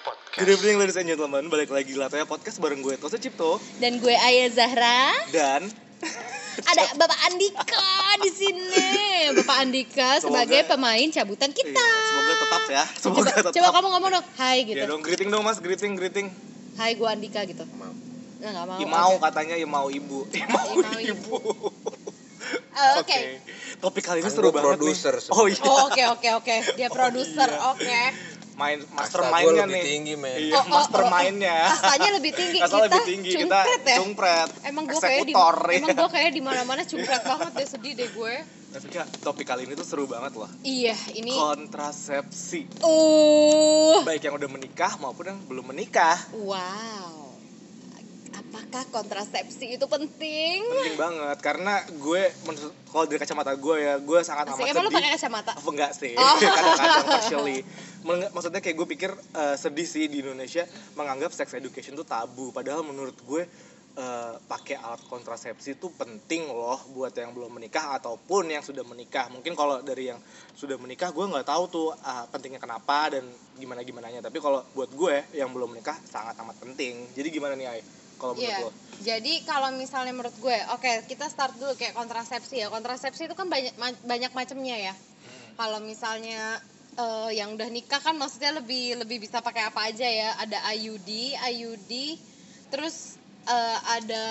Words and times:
Podcast. 0.00 0.36
Good 0.36 0.50
evening 0.50 0.76
ladies 0.76 0.96
and 0.96 1.06
gentlemen, 1.06 1.46
balik 1.46 1.68
lagi 1.68 1.90
di 1.90 1.98
Latoya 1.98 2.22
Podcast 2.24 2.58
bareng 2.58 2.78
gue 2.78 2.94
Tosa 2.94 3.16
Cipto 3.16 3.58
Dan 3.76 3.98
gue 3.98 4.12
Aya 4.12 4.46
Zahra. 4.48 5.10
dan 5.28 5.66
Ada 6.60 6.94
Bapak 6.94 7.18
Andika 7.24 7.86
di 8.18 8.30
sini. 8.30 8.90
Bapak 9.32 9.56
Andika 9.60 10.08
Semoga- 10.16 10.42
sebagai 10.42 10.60
pemain 10.64 11.06
cabutan 11.08 11.50
kita. 11.50 11.70
Iya, 11.72 12.02
semoga 12.04 12.34
tetap 12.36 12.62
ya, 12.68 12.84
semoga 12.96 13.18
Coba, 13.24 13.30
tetap. 13.32 13.52
coba 13.52 13.68
kamu 13.72 13.86
ngomong 13.88 14.10
dong, 14.12 14.26
hai 14.36 14.58
gitu. 14.64 14.76
Ya 14.76 14.86
dong, 14.86 15.00
greeting 15.00 15.28
dong 15.28 15.42
mas, 15.42 15.58
greeting, 15.58 15.94
greeting. 15.94 16.26
Hai 16.74 16.94
gue 16.94 17.06
Andika 17.06 17.42
gitu. 17.44 17.62
Mau. 17.72 17.90
Nah, 18.38 18.50
gak 18.52 18.64
mau. 18.64 18.76
Ya 18.76 18.86
mau 18.86 19.12
oke. 19.12 19.22
katanya, 19.24 19.54
ya 19.54 19.66
mau 19.66 19.86
ibu, 19.88 20.22
ya 20.32 20.46
mau 20.48 20.70
mau 20.76 20.98
ibu. 21.00 21.36
Eh, 22.48 22.94
Oke. 22.96 23.18
Topik 23.78 24.02
kali 24.02 24.22
ini 24.22 24.24
Kan 24.24 24.32
seru 24.32 24.48
banget 24.48 24.78
nih. 24.78 24.94
Oh 25.28 25.44
iya, 25.44 25.58
Oh, 25.60 25.90
oke 25.90 26.02
oke 26.14 26.28
oke. 26.38 26.56
Dia 26.74 26.88
produser, 26.88 27.44
iya. 27.44 27.60
oke. 27.68 28.02
Main 28.58 28.78
mastermindnya 28.90 29.64
lebih 29.70 29.78
nih. 29.78 29.84
tinggi 29.86 30.14
men 30.18 30.34
Iya, 30.34 30.54
Oh, 30.58 30.62
oh, 30.62 30.66
mastermindnya. 30.66 31.58
Kastanya 31.70 32.10
lebih 32.18 32.32
tinggi. 32.34 32.58
Kasta 32.58 32.74
kita 32.74 32.86
lebih 32.90 33.02
tinggi, 33.06 33.30
kita 33.30 33.46
cungpret 33.62 33.82
ya. 33.86 33.96
cungpret. 34.02 34.50
Emang 34.66 34.84
gue 34.90 34.98
kayak 34.98 35.22
di 35.24 35.34
emang 35.78 35.94
gue 35.94 36.10
kayak 36.10 36.30
di 36.34 36.42
mana-mana 36.42 36.82
cungpret 36.82 37.22
banget 37.22 37.52
deh 37.54 37.68
sedih 37.70 37.92
deh 37.94 38.10
gue. 38.10 38.34
Tapi 38.68 38.86
kak, 38.92 39.08
topik 39.24 39.48
kali 39.48 39.64
ini 39.64 39.72
tuh 39.72 39.86
seru 39.86 40.04
banget 40.04 40.36
loh. 40.36 40.50
Iya, 40.60 40.92
ini 41.16 41.32
Kontrasepsi. 41.32 42.84
uh 42.84 44.04
Baik 44.04 44.28
yang 44.28 44.36
udah 44.36 44.50
menikah 44.50 44.92
maupun 45.00 45.24
yang 45.32 45.38
belum 45.48 45.72
menikah. 45.72 46.18
wow. 46.36 47.17
Apakah 48.68 49.00
kontrasepsi 49.00 49.80
itu 49.80 49.86
penting? 49.88 50.60
penting 50.60 51.00
banget 51.00 51.40
karena 51.40 51.80
gue 51.88 52.22
menurut 52.44 52.76
kalau 52.92 53.04
dari 53.08 53.16
kacamata 53.16 53.56
gue 53.56 53.74
ya 53.80 53.96
gue 53.96 54.20
sangat 54.20 54.52
Asik, 54.52 54.60
amat 54.60 54.68
emang 54.68 54.84
lu 54.84 54.90
sedih. 54.92 54.98
pakai 55.00 55.10
kacamata? 55.16 55.52
apa 55.56 55.70
enggak 55.72 55.92
sih? 55.96 56.12
Oh. 56.12 56.36
kadang-kadang 56.60 57.06
partially. 57.08 57.58
Maksudnya 58.28 58.60
kayak 58.60 58.76
gue 58.76 58.88
pikir 58.92 59.10
eh, 59.16 59.56
sedih 59.56 59.88
sih 59.88 60.04
di 60.12 60.20
Indonesia 60.20 60.68
menganggap 61.00 61.32
sex 61.32 61.48
education 61.56 61.96
tuh 61.96 62.04
tabu. 62.04 62.52
Padahal 62.52 62.84
menurut 62.84 63.16
gue 63.24 63.48
eh, 63.96 64.34
pakai 64.36 64.76
alat 64.76 65.00
kontrasepsi 65.08 65.80
itu 65.80 65.88
penting 65.96 66.52
loh 66.52 66.76
buat 66.92 67.16
yang 67.16 67.32
belum 67.32 67.56
menikah 67.56 67.96
ataupun 67.96 68.52
yang 68.52 68.60
sudah 68.60 68.84
menikah. 68.84 69.32
Mungkin 69.32 69.56
kalau 69.56 69.80
dari 69.80 70.12
yang 70.12 70.20
sudah 70.52 70.76
menikah 70.76 71.08
gue 71.08 71.24
nggak 71.24 71.48
tahu 71.48 71.64
tuh 71.72 71.88
ah, 72.04 72.28
pentingnya 72.28 72.60
kenapa 72.60 73.16
dan 73.16 73.24
gimana 73.56 73.80
gimananya 73.80 74.20
tapi 74.20 74.44
kalau 74.44 74.60
buat 74.76 74.92
gue 74.92 75.24
yang 75.32 75.48
belum 75.56 75.72
menikah 75.72 75.96
sangat 76.04 76.36
amat 76.44 76.60
penting. 76.60 77.08
Jadi 77.16 77.32
gimana 77.32 77.56
nih 77.56 77.68
Ay 77.72 77.80
kalau 78.18 78.34
menurut 78.34 78.50
Iya. 78.50 78.66
lo 78.66 78.70
Jadi 78.98 79.46
kalau 79.46 79.70
misalnya 79.78 80.10
menurut 80.10 80.34
gue, 80.42 80.58
oke 80.74 81.06
kita 81.06 81.30
start 81.30 81.54
dulu 81.54 81.78
kayak 81.78 81.94
kontrasepsi 81.94 82.58
ya. 82.58 82.66
Kontrasepsi 82.66 83.30
itu 83.30 83.34
kan 83.38 83.46
banyak 83.46 83.78
ma- 83.78 84.02
banyak 84.02 84.34
macamnya 84.34 84.90
ya. 84.90 84.94
Kalau 85.54 85.78
misalnya 85.78 86.58
eh, 86.98 87.30
yang 87.38 87.54
udah 87.54 87.70
nikah 87.70 88.02
kan 88.02 88.18
maksudnya 88.18 88.58
lebih 88.58 88.98
lebih 88.98 89.22
bisa 89.22 89.38
pakai 89.38 89.70
apa 89.70 89.86
aja 89.86 90.02
ya. 90.02 90.34
Ada 90.42 90.58
IUD, 90.74 91.38
IUD, 91.38 91.92
terus 92.74 93.22
eh, 93.46 93.78
ada 93.86 94.24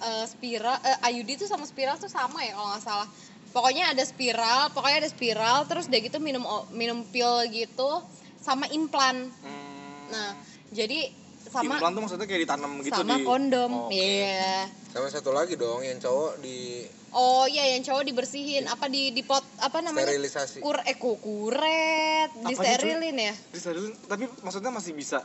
eh, 0.00 0.24
spiral. 0.24 0.80
eh, 0.80 1.12
IUD 1.12 1.36
tuh 1.36 1.48
sama 1.52 1.68
spiral 1.68 2.00
tuh 2.00 2.08
sama 2.08 2.40
ya 2.40 2.56
kalau 2.56 2.72
nggak 2.72 2.84
salah. 2.88 3.08
Pokoknya 3.52 3.92
ada 3.92 4.04
spiral, 4.04 4.72
pokoknya 4.72 4.98
ada 5.04 5.10
spiral, 5.12 5.56
terus 5.68 5.92
udah 5.92 6.00
gitu 6.00 6.16
minum 6.24 6.44
minum 6.72 7.04
pil 7.08 7.44
gitu, 7.52 8.00
sama 8.40 8.64
implan. 8.72 9.28
Hmm. 9.44 10.08
Nah, 10.08 10.32
jadi 10.72 11.25
sama 11.48 11.74
implan 11.74 11.92
tuh 11.92 12.02
maksudnya 12.02 12.26
kayak 12.26 12.42
ditanam 12.44 12.72
gitu 12.80 12.96
sama 12.96 13.16
di 13.16 13.24
kondom. 13.24 13.70
Oh. 13.70 13.88
Iya. 13.88 14.66
sama 14.90 15.06
satu 15.08 15.30
lagi 15.30 15.54
dong 15.54 15.80
yang 15.80 15.98
cowok 15.98 16.40
di 16.40 16.84
Oh 17.12 17.48
iya 17.48 17.72
yang 17.72 17.80
cowok 17.80 18.04
dibersihin 18.04 18.68
apa 18.68 18.92
di 18.92 19.08
di 19.08 19.24
pot 19.24 19.40
apa 19.56 19.80
namanya? 19.80 20.10
sterilisasi 20.10 20.60
Kur 20.60 20.76
eh 20.82 20.96
ku- 20.96 21.16
kuret, 21.16 22.28
disterilin 22.44 23.16
ya? 23.16 23.34
Disterilin, 23.48 23.96
tapi 24.04 24.28
maksudnya 24.44 24.68
masih 24.68 24.92
bisa 24.92 25.24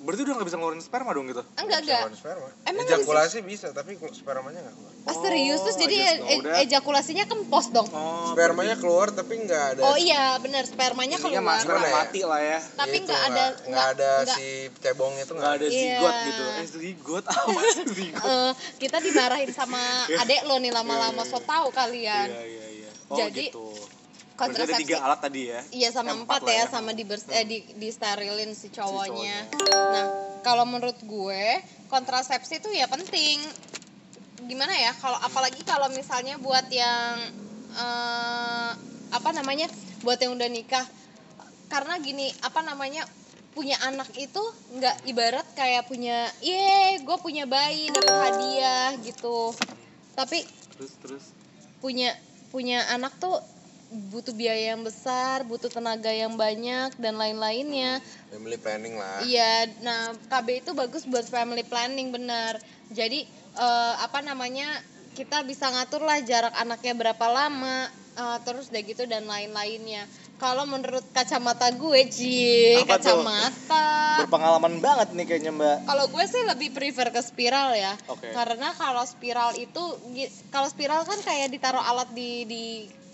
berarti 0.00 0.20
udah 0.22 0.34
nggak 0.34 0.48
bisa 0.48 0.56
ngeluarin 0.56 0.80
sperma 0.80 1.10
dong 1.10 1.26
gitu 1.26 1.42
Enggak 1.54 1.80
Bisa 1.80 1.92
enggak. 2.00 2.16
sperma. 2.16 2.48
Emang 2.64 2.84
ejakulasi 2.84 3.38
bisa 3.42 3.68
tapi 3.70 3.92
spermanya 4.10 4.60
nggak 4.62 4.74
keluar 4.74 4.88
Ah, 5.02 5.16
serius 5.18 5.60
terus 5.62 5.74
Oh, 5.74 5.82
jadi 5.82 5.96
e- 5.96 6.40
that. 6.42 6.60
ejakulasinya 6.62 7.24
kempos 7.26 7.66
dong. 7.70 7.88
oh 7.90 8.30
spermanya 8.30 8.76
keluar 8.76 9.08
tapi 9.10 9.32
nggak 9.38 9.64
ada 9.70 9.80
Oh 9.82 9.96
iya 9.96 10.36
benar 10.36 10.64
spermanya 10.64 11.16
keluar. 11.16 11.40
mas 11.42 11.64
ya? 11.64 11.76
mati 11.90 12.20
lah 12.22 12.36
ya 12.38 12.58
Tapi 12.74 12.96
Itu, 12.98 13.04
nggak 13.06 13.22
ada 13.26 13.44
nggak 13.62 13.86
ada 13.90 14.10
nggak- 14.18 14.36
si 14.36 14.46
cebongnya 14.78 15.24
tuh 15.24 15.36
nggak 15.36 15.52
ada 15.54 15.66
Iya. 15.66 15.72
zigot 15.72 16.14
gitu 16.22 16.42
eh 16.50 16.66
zigot 16.70 17.24
apa 17.30 17.60
zigot 17.90 18.22
Eh, 18.22 18.52
kita 18.78 18.96
dimarahin 18.98 19.50
sama 19.50 19.80
adek 20.06 20.40
lo 20.42 20.56
nih 20.56 20.70
lama-lama 20.70 21.22
so 21.22 21.40
tau 21.40 21.68
kalian. 21.70 22.28
iya 22.30 22.42
iya 22.42 22.66
iya 22.78 22.90
oh 23.06 23.16
Jadi, 23.18 23.48
gitu 23.48 23.64
Berarti 24.40 24.56
ada 24.56 24.64
Kontrasepsi 24.64 24.84
tiga 24.88 24.98
alat 25.04 25.20
tadi 25.20 25.40
ya 25.52 25.60
Iya 25.68 25.88
sama 25.92 26.10
Eh, 26.16 26.18
empat 26.24 26.40
lah 26.40 26.54
ya, 26.56 26.64
sama 26.72 26.90
di 26.96 27.04
eh, 27.04 27.44
di, 27.44 27.58
di 27.76 27.88
sterilin 27.92 28.56
si 28.56 28.72
cowoknya. 28.72 29.36
cowoknya. 29.52 29.76
Nah 29.92 30.04
kalau 30.40 30.64
menurut 30.64 30.96
gue 31.04 31.44
kontrasepsi 31.92 32.64
itu 32.64 32.72
ya 32.72 32.88
penting. 32.88 33.36
Gimana 34.48 34.72
ya? 34.72 34.96
Kalau 34.96 35.20
apalagi 35.20 35.60
kalau 35.68 35.92
misalnya 35.92 36.40
buat 36.40 36.64
yang 36.72 37.20
eh, 37.76 38.70
apa 39.12 39.30
namanya, 39.36 39.68
buat 40.00 40.16
yang 40.16 40.32
udah 40.40 40.48
nikah, 40.48 40.88
karena 41.68 42.00
gini 42.00 42.32
apa 42.40 42.64
namanya 42.64 43.04
punya 43.52 43.76
anak 43.84 44.08
itu 44.16 44.40
nggak 44.72 45.04
ibarat 45.04 45.44
kayak 45.52 45.84
punya, 45.84 46.32
ye 46.40 46.96
gue 47.04 47.16
punya 47.20 47.44
bayi 47.44 47.92
dapat 47.92 48.16
hadiah 48.32 48.96
gitu. 49.04 49.52
Tapi 50.16 50.48
terus 50.72 50.96
terus 51.04 51.24
punya 51.84 52.16
punya 52.48 52.88
anak 52.88 53.12
tuh 53.20 53.36
butuh 53.90 54.30
biaya 54.30 54.78
yang 54.78 54.86
besar, 54.86 55.42
butuh 55.42 55.66
tenaga 55.66 56.14
yang 56.14 56.38
banyak 56.38 56.94
dan 56.94 57.18
lain-lainnya. 57.18 57.98
family 58.30 58.54
planning 58.54 58.94
lah 58.94 59.26
Iya, 59.26 59.66
nah 59.82 60.14
KB 60.30 60.62
itu 60.62 60.70
bagus 60.78 61.02
buat 61.10 61.26
family 61.26 61.66
planning 61.66 62.14
benar. 62.14 62.62
Jadi 62.94 63.26
eh, 63.58 63.94
apa 63.98 64.22
namanya 64.22 64.70
kita 65.18 65.42
bisa 65.42 65.66
ngatur 65.66 66.06
lah 66.06 66.22
jarak 66.22 66.54
anaknya 66.54 66.94
berapa 66.94 67.26
lama, 67.26 67.90
eh, 68.14 68.38
terus 68.46 68.70
udah 68.70 68.82
gitu 68.86 69.02
dan 69.10 69.26
lain-lainnya. 69.26 70.06
Kalau 70.38 70.64
menurut 70.64 71.04
kacamata 71.12 71.68
gue, 71.74 72.00
Ci, 72.08 72.80
Apa 72.80 72.96
tuh? 72.96 73.12
kacamata. 73.12 73.88
berpengalaman 74.24 74.80
banget 74.80 75.12
nih 75.12 75.24
kayaknya 75.28 75.52
mbak 75.52 75.76
Kalau 75.84 76.08
gue 76.08 76.24
sih 76.24 76.42
lebih 76.48 76.72
prefer 76.72 77.12
ke 77.12 77.20
spiral 77.20 77.76
ya. 77.76 77.92
Oke. 78.08 78.30
Karena 78.32 78.72
kalau 78.72 79.02
spiral 79.04 79.52
itu 79.58 79.82
kalau 80.48 80.70
spiral 80.70 81.04
kan 81.04 81.18
kayak 81.20 81.52
ditaruh 81.52 81.82
alat 81.82 82.08
di 82.14 82.46
di 82.48 82.64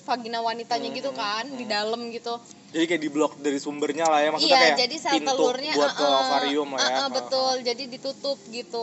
vagina 0.07 0.39
wanitanya 0.39 0.89
gitu 0.95 1.11
Hmm, 1.11 1.19
kan, 1.19 1.45
di 1.59 1.67
dalam 1.67 2.01
gitu. 2.15 2.39
jadi 2.71 2.85
kayak 2.87 3.03
di 3.03 3.11
blok 3.11 3.33
dari 3.43 3.59
sumbernya 3.59 4.07
lah 4.07 4.21
ya 4.23 4.31
maksudnya 4.31 4.55
iya, 4.55 4.63
kayak 4.63 4.79
jadi 4.87 4.97
sel 5.03 5.13
pintu 5.19 5.35
telurnya 5.35 5.73
buat 5.75 5.93
ke 5.99 6.05
uh-uh, 6.07 6.21
ovarium 6.23 6.69
lah 6.71 6.79
ya 6.79 6.87
uh-uh, 6.87 7.09
betul. 7.11 7.55
Jadi 7.67 7.83
ditutup 7.91 8.39
gitu. 8.53 8.83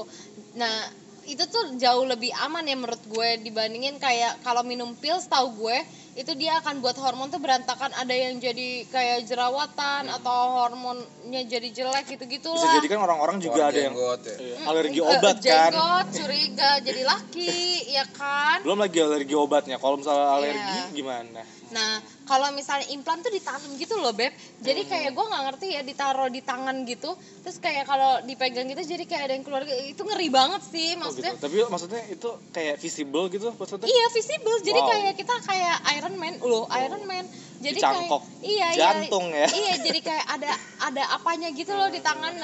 Nah, 0.60 0.76
itu 1.24 1.44
tuh 1.48 1.80
jauh 1.80 2.04
lebih 2.04 2.36
aman 2.44 2.68
ya 2.68 2.76
menurut 2.76 3.00
gue 3.08 3.30
dibandingin 3.40 3.96
kayak 3.96 4.44
kalau 4.44 4.60
minum 4.68 4.92
pil 5.00 5.16
setahu 5.22 5.68
gue 5.68 5.78
itu 6.14 6.32
dia 6.34 6.54
akan 6.56 6.78
buat 6.80 6.94
hormon 6.96 7.28
tuh 7.28 7.38
berantakan 7.38 7.90
ada 7.92 8.12
yang 8.12 8.38
jadi 8.38 8.70
kayak 8.86 9.26
jerawatan 9.26 10.06
atau 10.08 10.38
hormonnya 10.60 11.42
jadi 11.44 11.70
jelek 11.72 12.06
gitu-gitu 12.08 12.46
Hmm. 12.46 12.56
bisa 12.56 12.68
lah. 12.68 12.76
jadi 12.76 12.88
kan 12.88 13.00
orang-orang 13.02 13.38
juga 13.40 13.54
Keluar 13.60 13.72
ada 13.72 13.80
yang 13.80 13.94
jenggot 13.94 14.22
ya. 14.24 14.36
iya, 14.38 14.56
alergi 14.64 15.00
Eh, 15.00 15.10
obat 15.10 15.36
kan 15.36 15.42
jenggot, 15.42 16.06
curiga 16.14 16.72
jadi 16.80 17.02
laki, 17.04 17.58
ya 17.90 18.06
kan? 18.08 18.58
belum 18.62 18.80
lagi 18.80 18.98
alergi 19.00 19.34
obatnya 19.36 19.78
kalau 19.78 19.98
misalnya 19.98 20.28
alergi 20.30 20.78
Iya. 20.80 20.94
gimana 20.94 21.42
Nah, 21.66 21.98
kalau 22.24 22.54
misalnya 22.54 22.86
implan 22.88 23.18
tuh 23.20 23.34
ditanam 23.34 23.74
gitu 23.74 23.98
loh, 23.98 24.14
Beb. 24.14 24.30
Jadi 24.60 24.86
kayak 24.86 25.10
gue 25.10 25.26
nggak 25.26 25.44
ngerti 25.44 25.68
ya 25.72 25.82
ditaruh 25.82 26.30
di 26.30 26.38
tangan 26.40 26.86
gitu. 26.86 27.10
Terus 27.42 27.58
kayak 27.58 27.84
kalau 27.84 28.22
dipegang 28.22 28.70
gitu 28.70 28.86
jadi 28.86 29.04
kayak 29.04 29.24
ada 29.24 29.34
yang 29.34 29.42
keluar 29.42 29.66
itu 29.66 29.98
ngeri 29.98 30.30
banget 30.30 30.62
sih 30.62 30.94
Oh 30.94 31.10
gitu. 31.10 31.26
maksudnya. 31.26 31.34
Tapi 31.36 31.56
maksudnya 31.66 32.02
itu 32.08 32.30
kayak 32.52 32.78
visible 32.78 33.26
gitu 33.28 33.50
maksudnya? 33.52 33.90
Iya 33.90 34.06
visible, 34.12 34.58
jadi 34.62 34.78
Wow. 34.78 34.90
kayak 34.92 35.14
kita 35.16 35.36
kayak 35.42 35.78
Iron 36.04 36.20
Man, 36.20 36.36
loh 36.44 36.68
Iron 36.68 37.04
Man. 37.08 37.26
Jadi 37.64 37.80
Dicangkok 37.80 38.28
kayak 38.28 38.44
iya 38.44 38.68
jantung 38.76 39.32
iya, 39.32 39.48
ya. 39.48 39.56
Iya, 39.56 39.74
jadi 39.88 40.00
kayak 40.04 40.26
ada 40.36 40.52
ada 40.84 41.04
apanya 41.16 41.48
gitu 41.56 41.72
loh 41.72 41.88
di 41.88 42.04
tangan. 42.04 42.36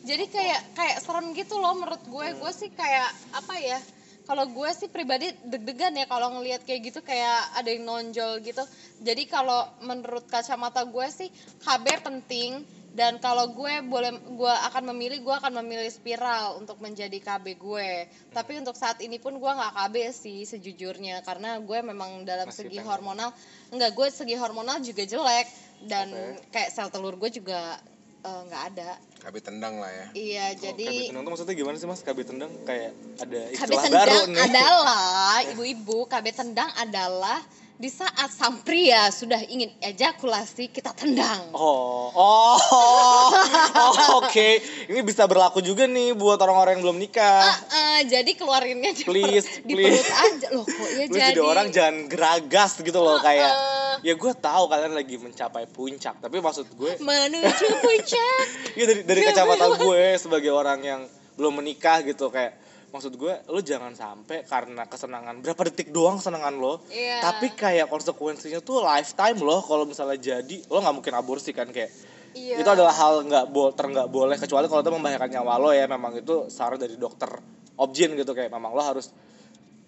Jadi 0.00 0.24
kayak 0.32 0.60
kayak 0.72 0.96
serem 1.04 1.36
gitu 1.36 1.60
loh 1.60 1.76
menurut 1.76 2.00
gue. 2.08 2.26
Gue 2.40 2.52
sih 2.56 2.72
kayak 2.72 3.12
apa 3.36 3.54
ya? 3.60 3.76
Kalau 4.24 4.48
gue 4.48 4.70
sih 4.72 4.88
pribadi 4.88 5.28
deg-degan 5.44 5.92
ya 5.92 6.08
kalau 6.08 6.40
ngelihat 6.40 6.64
kayak 6.64 6.88
gitu 6.88 7.04
kayak 7.04 7.52
ada 7.52 7.68
yang 7.68 7.84
nonjol 7.84 8.40
gitu. 8.40 8.64
Jadi 9.04 9.28
kalau 9.28 9.68
menurut 9.84 10.24
kacamata 10.24 10.80
gue 10.88 11.06
sih 11.12 11.28
KB 11.60 11.84
penting 12.00 12.64
dan 12.90 13.22
kalau 13.22 13.54
gue 13.54 13.74
boleh 13.86 14.10
gue 14.34 14.54
akan 14.70 14.90
memilih 14.94 15.22
gue 15.22 15.34
akan 15.34 15.62
memilih 15.62 15.86
spiral 15.86 16.58
untuk 16.58 16.82
menjadi 16.82 17.14
KB 17.22 17.54
gue 17.54 18.10
tapi 18.34 18.58
untuk 18.58 18.74
saat 18.74 18.98
ini 18.98 19.22
pun 19.22 19.38
gue 19.38 19.50
nggak 19.50 19.74
KB 19.78 19.94
sih 20.10 20.42
sejujurnya 20.42 21.22
karena 21.22 21.62
gue 21.62 21.78
memang 21.86 22.26
dalam 22.26 22.50
Masih 22.50 22.66
segi 22.66 22.82
pengen. 22.82 22.90
hormonal 22.90 23.30
enggak 23.70 23.94
gue 23.94 24.08
segi 24.10 24.34
hormonal 24.34 24.82
juga 24.82 25.06
jelek 25.06 25.46
dan 25.86 26.10
Oke. 26.10 26.50
kayak 26.50 26.70
sel 26.74 26.90
telur 26.90 27.14
gue 27.14 27.30
juga 27.30 27.78
eh, 28.26 28.40
nggak 28.50 28.62
ada 28.74 28.90
KB 29.20 29.34
tendang 29.38 29.78
lah 29.78 29.90
ya 29.94 30.06
iya 30.18 30.46
KB 30.58 30.62
jadi 30.74 30.88
tendang 31.14 31.24
tuh 31.24 31.32
maksudnya 31.38 31.54
gimana 31.54 31.76
sih 31.78 31.86
mas? 31.86 32.02
KB 32.02 32.18
tendang 32.26 32.50
kayak 32.66 32.90
ada 33.22 33.40
KB 33.54 33.54
istilah 33.54 33.84
tendang 33.86 34.02
baru 34.02 34.18
nih. 34.34 34.42
adalah 34.50 35.34
ibu-ibu 35.54 35.98
KB 36.10 36.26
tendang 36.34 36.70
adalah 36.74 37.38
di 37.80 37.88
saat 37.88 38.28
sang 38.28 38.60
pria 38.60 39.08
sudah 39.08 39.40
ingin 39.48 39.72
ejakulasi 39.80 40.68
kita 40.68 40.92
tendang. 40.92 41.48
Oh, 41.56 42.12
oh, 42.12 42.60
oh, 42.60 44.20
oke. 44.20 44.48
Ini 44.92 45.00
bisa 45.00 45.24
berlaku 45.24 45.64
juga 45.64 45.88
nih 45.88 46.12
buat 46.12 46.36
orang-orang 46.44 46.76
yang 46.76 46.84
belum 46.84 47.00
nikah. 47.00 47.40
Ah, 47.40 47.56
ah, 47.72 48.00
jadi 48.04 48.36
keluarinnya 48.36 48.92
di, 48.92 49.08
per- 49.08 49.16
Please, 49.16 49.64
di 49.64 49.72
please. 49.72 49.96
perut 49.96 50.12
aja 50.12 50.46
loh 50.52 50.66
kok 50.68 50.90
ya 50.92 51.04
jadi. 51.08 51.32
jadi 51.32 51.40
orang 51.40 51.66
jangan 51.72 51.96
geragas 52.04 52.76
gitu 52.84 53.00
loh 53.00 53.16
kayak. 53.24 53.48
ah. 53.48 53.96
Ya 54.04 54.12
gue 54.12 54.32
tahu 54.36 54.64
kalian 54.68 54.92
lagi 54.92 55.16
mencapai 55.16 55.64
puncak, 55.64 56.20
tapi 56.20 56.36
maksud 56.40 56.68
gue, 56.76 57.00
menuju 57.00 57.66
puncak. 57.80 58.44
ya 58.78 58.84
dari 58.84 59.00
dari 59.08 59.20
kacamata 59.24 59.80
gue 59.80 60.20
sebagai 60.20 60.52
orang 60.52 60.80
yang 60.84 61.00
belum 61.40 61.64
menikah 61.64 62.04
gitu 62.04 62.28
kayak 62.28 62.60
maksud 62.90 63.14
gue 63.14 63.34
lu 63.48 63.62
jangan 63.62 63.94
sampai 63.94 64.42
karena 64.42 64.82
kesenangan 64.84 65.38
berapa 65.40 65.62
detik 65.70 65.90
doang 65.90 66.18
kesenangan 66.18 66.58
lo 66.58 66.82
Iya. 66.90 67.22
tapi 67.22 67.54
kayak 67.54 67.86
konsekuensinya 67.86 68.58
tuh 68.60 68.82
lifetime 68.82 69.38
loh 69.38 69.62
kalau 69.62 69.86
misalnya 69.86 70.18
jadi 70.18 70.66
lo 70.66 70.82
nggak 70.82 70.94
mungkin 70.94 71.14
aborsi 71.14 71.54
kan 71.54 71.70
kayak 71.70 71.90
Iya. 72.30 72.62
itu 72.62 72.68
adalah 72.68 72.90
hal 72.90 73.26
nggak 73.26 73.44
bo 73.50 73.70
ter 73.70 73.86
nggak 73.86 74.06
boleh 74.06 74.34
kecuali 74.34 74.66
kalau 74.66 74.82
itu 74.82 74.90
membahayakan 74.90 75.30
nyawa 75.30 75.54
lo 75.56 75.70
ya 75.70 75.86
memang 75.86 76.18
itu 76.18 76.46
saran 76.46 76.78
dari 76.78 76.94
dokter 76.94 77.30
objin 77.74 78.14
gitu 78.14 78.34
kayak 78.34 78.50
memang 78.50 78.70
lo 78.70 78.82
harus 78.82 79.10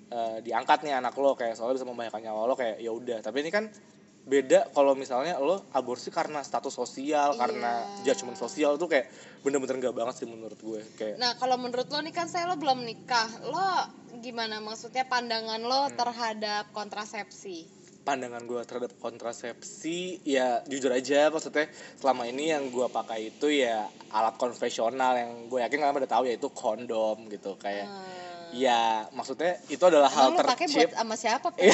eh, 0.09 0.39
diangkat 0.41 0.83
nih 0.83 0.95
anak 0.99 1.15
lo 1.19 1.35
kayak 1.35 1.55
soalnya 1.55 1.79
bisa 1.79 1.87
membahayakan 1.87 2.23
nyawa 2.23 2.41
lo 2.47 2.55
kayak 2.55 2.79
ya 2.79 2.91
udah 2.91 3.19
tapi 3.19 3.43
ini 3.43 3.51
kan 3.51 3.67
beda 4.23 4.71
kalau 4.71 4.95
misalnya 4.95 5.35
lo 5.37 5.67
aborsi 5.71 6.07
karena 6.09 6.41
status 6.41 6.71
sosial 6.71 7.35
karena 7.35 7.83
Iya. 7.99 8.15
judgement 8.15 8.39
sosial 8.39 8.79
tuh 8.79 8.87
kayak 8.87 9.11
bener-bener 9.43 9.83
nggak 9.83 9.93
banget 9.93 10.15
sih 10.17 10.27
menurut 10.27 10.55
gue 10.57 10.79
kayak 10.95 11.19
Nah, 11.19 11.35
kalau 11.35 11.59
menurut 11.59 11.87
lo 11.87 11.99
nih 11.99 12.11
kan 12.11 12.27
saya 12.27 12.47
lo 12.47 12.55
belum 12.55 12.83
nikah. 12.83 13.27
Lo 13.45 13.67
gimana 14.17 14.59
maksudnya 14.59 15.03
pandangan 15.05 15.59
lo 15.59 15.87
Hmm. 15.87 15.97
terhadap 15.97 16.71
kontrasepsi? 16.71 17.83
pandangan 18.03 18.43
gue 18.43 18.59
terhadap 18.63 18.99
kontrasepsi 18.99 20.19
ya 20.25 20.59
jujur 20.67 20.91
aja 20.91 21.31
maksudnya 21.31 21.71
selama 21.95 22.27
ini 22.27 22.51
yang 22.51 22.67
gue 22.69 22.87
pakai 22.89 23.31
itu 23.31 23.47
ya 23.47 23.87
alat 24.11 24.35
konvensional 24.35 25.15
yang 25.15 25.47
gue 25.47 25.63
yakin 25.63 25.79
kalian 25.79 25.99
udah 25.99 26.11
tahu 26.11 26.27
yaitu 26.27 26.51
kondom 26.51 27.31
gitu 27.31 27.55
kayak 27.57 27.87
Hmm. 27.87 28.32
Ya 28.53 29.09
maksudnya 29.11 29.57
itu 29.67 29.81
adalah 29.81 30.07
hal 30.07 30.29
Emang 30.29 30.39
lo 30.39 30.45
pakai 30.45 30.67
buat 30.67 30.77
tercip 30.77 30.91
sama 30.93 31.15
siapa? 31.15 31.49
Iya. 31.57 31.73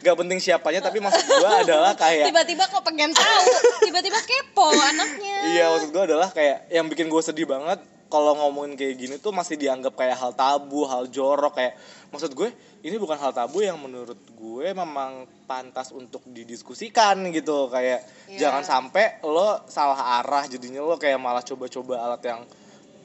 gak 0.00 0.16
penting 0.16 0.38
siapanya 0.38 0.80
tapi 0.80 0.98
maksud 0.98 1.20
gue 1.22 1.50
adalah 1.62 1.92
kayak 1.94 2.28
Tiba-tiba 2.28 2.64
kok 2.66 2.82
pengen 2.82 3.10
tahu, 3.10 3.44
tiba-tiba 3.82 4.18
kepo 4.18 4.68
anaknya. 4.68 5.36
iya 5.50 5.64
maksud 5.70 5.90
gue 5.90 6.02
adalah 6.04 6.28
kayak 6.30 6.68
yang 6.68 6.86
bikin 6.86 7.06
gue 7.06 7.20
sedih 7.20 7.44
banget 7.44 7.80
kalau 8.06 8.36
ngomongin 8.36 8.72
kayak 8.74 8.94
gini 8.96 9.14
tuh 9.16 9.32
masih 9.32 9.56
dianggap 9.56 9.92
kayak 9.92 10.14
hal 10.14 10.30
tabu, 10.32 10.86
hal 10.86 11.08
jorok 11.08 11.56
kayak 11.56 11.74
maksud 12.08 12.30
gue 12.30 12.48
ini 12.80 12.94
bukan 12.94 13.16
hal 13.16 13.32
tabu 13.32 13.58
yang 13.58 13.74
menurut 13.74 14.16
gue 14.30 14.66
memang 14.70 15.26
pantas 15.44 15.90
untuk 15.90 16.20
didiskusikan 16.24 17.20
gitu 17.30 17.68
kayak 17.68 18.04
Iya. 18.24 18.48
jangan 18.48 18.62
sampai 18.62 19.20
lo 19.20 19.60
salah 19.66 20.18
arah 20.18 20.44
jadinya 20.44 20.80
lo 20.80 20.96
kayak 20.96 21.16
malah 21.16 21.42
coba-coba 21.42 22.00
alat 22.00 22.22
yang 22.24 22.40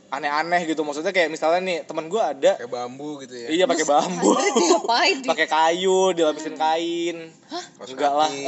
aneh-aneh 0.10 0.66
gitu. 0.66 0.82
Maksudnya 0.82 1.14
kayak 1.14 1.30
misalnya 1.30 1.62
nih 1.62 1.78
teman 1.86 2.10
gue 2.10 2.22
ada. 2.22 2.58
Kayak 2.58 2.72
bambu 2.74 3.22
gitu 3.24 3.36
ya. 3.38 3.48
Iya 3.54 3.66
pakai 3.70 3.86
bambu. 3.86 4.34
Pakai 5.30 5.48
kayu 5.48 6.14
dilapisin 6.18 6.58
kain. 6.58 7.30
Kaos 7.78 7.94
enggak 7.94 8.14
lah. 8.14 8.30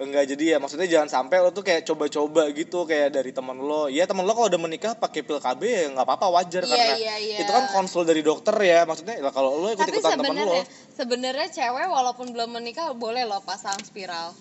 enggak 0.00 0.32
jadi 0.32 0.56
ya 0.56 0.58
maksudnya 0.58 0.88
jangan 0.88 1.12
sampai 1.12 1.44
lo 1.44 1.52
tuh 1.52 1.60
kayak 1.60 1.84
coba-coba 1.84 2.48
gitu 2.56 2.88
kayak 2.88 3.12
dari 3.12 3.32
teman 3.36 3.60
lo. 3.60 3.88
Ya 3.92 4.08
teman 4.08 4.24
lo 4.24 4.32
kalau 4.32 4.48
udah 4.48 4.60
menikah 4.60 4.92
pakai 4.96 5.20
pil 5.20 5.36
KB 5.36 5.60
ya 5.60 5.84
nggak 5.92 6.06
apa-apa 6.08 6.26
wajar. 6.40 6.64
Iya, 6.64 6.72
karena 6.72 6.96
iya, 6.96 7.14
iya. 7.20 7.36
itu 7.44 7.50
kan 7.52 7.68
konsul 7.72 8.08
dari 8.08 8.24
dokter 8.24 8.56
ya. 8.60 8.88
Maksudnya 8.88 9.20
kalau 9.32 9.60
lo 9.60 9.68
ikut 9.72 9.84
Tapi 9.84 10.00
ikutan 10.00 10.16
teman 10.20 10.36
lo. 10.36 10.40
sebenarnya 10.40 10.64
sebenarnya 10.96 11.48
cewek 11.52 11.86
walaupun 11.88 12.32
belum 12.32 12.50
menikah 12.60 12.96
boleh 12.96 13.28
loh 13.28 13.44
pasang 13.44 13.76
spiral. 13.84 14.32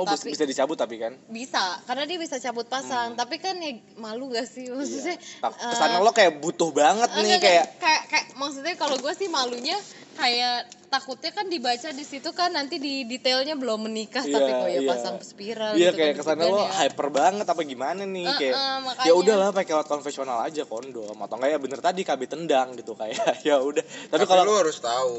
Oh 0.00 0.06
tapi- 0.06 0.30
bisa 0.30 0.44
dicabut 0.44 0.74
tapi 0.74 0.96
kan 0.96 1.12
Bisa, 1.26 1.60
karena 1.84 2.04
dia 2.04 2.16
bisa 2.16 2.36
cabut 2.36 2.64
Hmm. 2.64 2.72
pasang. 2.72 3.08
Tapi 3.12 3.36
kan 3.36 3.54
ya 3.54 3.70
malu 3.96 4.28
gak 4.28 4.46
sih 4.46 4.66
maksudnya? 4.68 5.20
Tak- 5.38 5.54
eh, 5.54 5.68
ke 5.68 5.76
sana 5.76 5.96
lo 5.98 6.10
kayak 6.10 6.38
butuh 6.38 6.70
banget 6.70 7.08
nih 7.10 7.22
enggak, 7.28 7.40
kayak 7.40 7.64
enggak, 7.66 7.78
kayak 7.78 8.02
kayak 8.06 8.26
maksudnya 8.34 8.74
kalau 8.74 8.96
gue 8.96 9.12
sih 9.12 9.28
malunya 9.28 9.76
kayak 10.12 10.58
takutnya 10.86 11.30
kan 11.30 11.46
dibaca 11.46 11.88
di 11.90 12.02
situ 12.02 12.28
kan 12.30 12.50
nanti 12.50 12.76
di 12.76 13.04
detailnya 13.04 13.54
belum 13.54 13.86
menikah 13.86 14.20
Iya, 14.20 14.34
tapi 14.34 14.50
kok 14.50 14.68
ya 14.68 14.74
iya. 14.76 14.90
pasang 14.90 15.16
spiral 15.20 15.72
Iya 15.72 15.80
gitu 15.86 15.96
kayak 15.96 16.10
kan, 16.10 16.18
ke 16.18 16.24
sana 16.26 16.40
gitu 16.40 16.50
lo 16.50 16.56
kan 16.56 16.66
ya. 16.66 16.72
hyper 16.78 17.08
banget 17.10 17.46
apa 17.46 17.62
gimana 17.62 18.02
nih 18.02 18.26
Eh, 18.26 18.36
kayak 18.36 18.54
eh, 18.54 18.76
makanya. 18.80 19.06
ya 19.06 19.12
udahlah 19.14 19.48
pakai 19.50 19.72
alat 19.72 19.86
konvensional 19.86 20.38
aja 20.40 20.62
kondom 20.64 21.14
atau 21.14 21.36
enggak 21.36 21.50
ya 21.50 21.58
bener 21.58 21.78
tadi 21.78 22.00
KB 22.02 22.20
tendang 22.26 22.68
gitu 22.74 22.92
kayak 22.92 23.16
ya 23.48 23.56
udah 23.58 23.80
tapi 23.82 24.10
tapi 24.10 24.24
kalau 24.26 24.42
lu 24.42 24.54
harus 24.56 24.76
tahu 24.76 25.14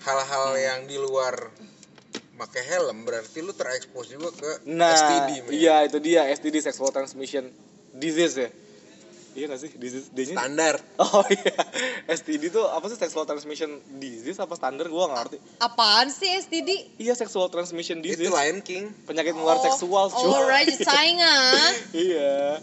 hal-hal 0.00 0.46
yang 0.56 0.80
di 0.84 0.96
luar 0.96 1.34
pakai 2.38 2.62
helm 2.64 3.02
berarti 3.02 3.42
lu 3.42 3.50
terekspos 3.50 4.06
juga 4.08 4.30
ke 4.30 4.50
Nah, 4.70 4.94
STD 4.94 5.50
iya 5.50 5.82
itu 5.82 5.98
dia 5.98 6.22
STD 6.30 6.62
sexual 6.62 6.94
transmission 6.94 7.50
disease 7.90 8.38
ya. 8.38 8.50
Iya 9.36 9.54
gak 9.54 9.60
sih? 9.60 9.70
Disease 9.78 10.10
D-nya? 10.10 10.34
standar 10.34 10.74
Oh 10.98 11.22
iya. 11.30 11.54
STD 12.18 12.50
tuh 12.50 12.66
apa 12.66 12.90
sih 12.90 12.98
sexual 12.98 13.22
transmission 13.22 13.70
disease 13.98 14.38
apa 14.38 14.54
standar 14.54 14.90
gua 14.90 15.10
gak 15.10 15.18
ngerti. 15.20 15.36
Apaan 15.58 16.10
sih 16.10 16.30
STD? 16.38 16.98
Iya 16.98 17.14
sexual 17.14 17.46
transmission 17.46 18.02
itu 18.02 18.18
disease. 18.18 18.34
Lion 18.34 18.58
King 18.62 18.90
Penyakit 19.06 19.34
menular 19.34 19.58
Oh, 19.58 19.64
seksual, 19.66 20.10
cuy. 20.10 20.26
Alright, 20.26 20.74
sayang 20.86 21.22
ah. 21.22 21.70
iya. 21.90 22.58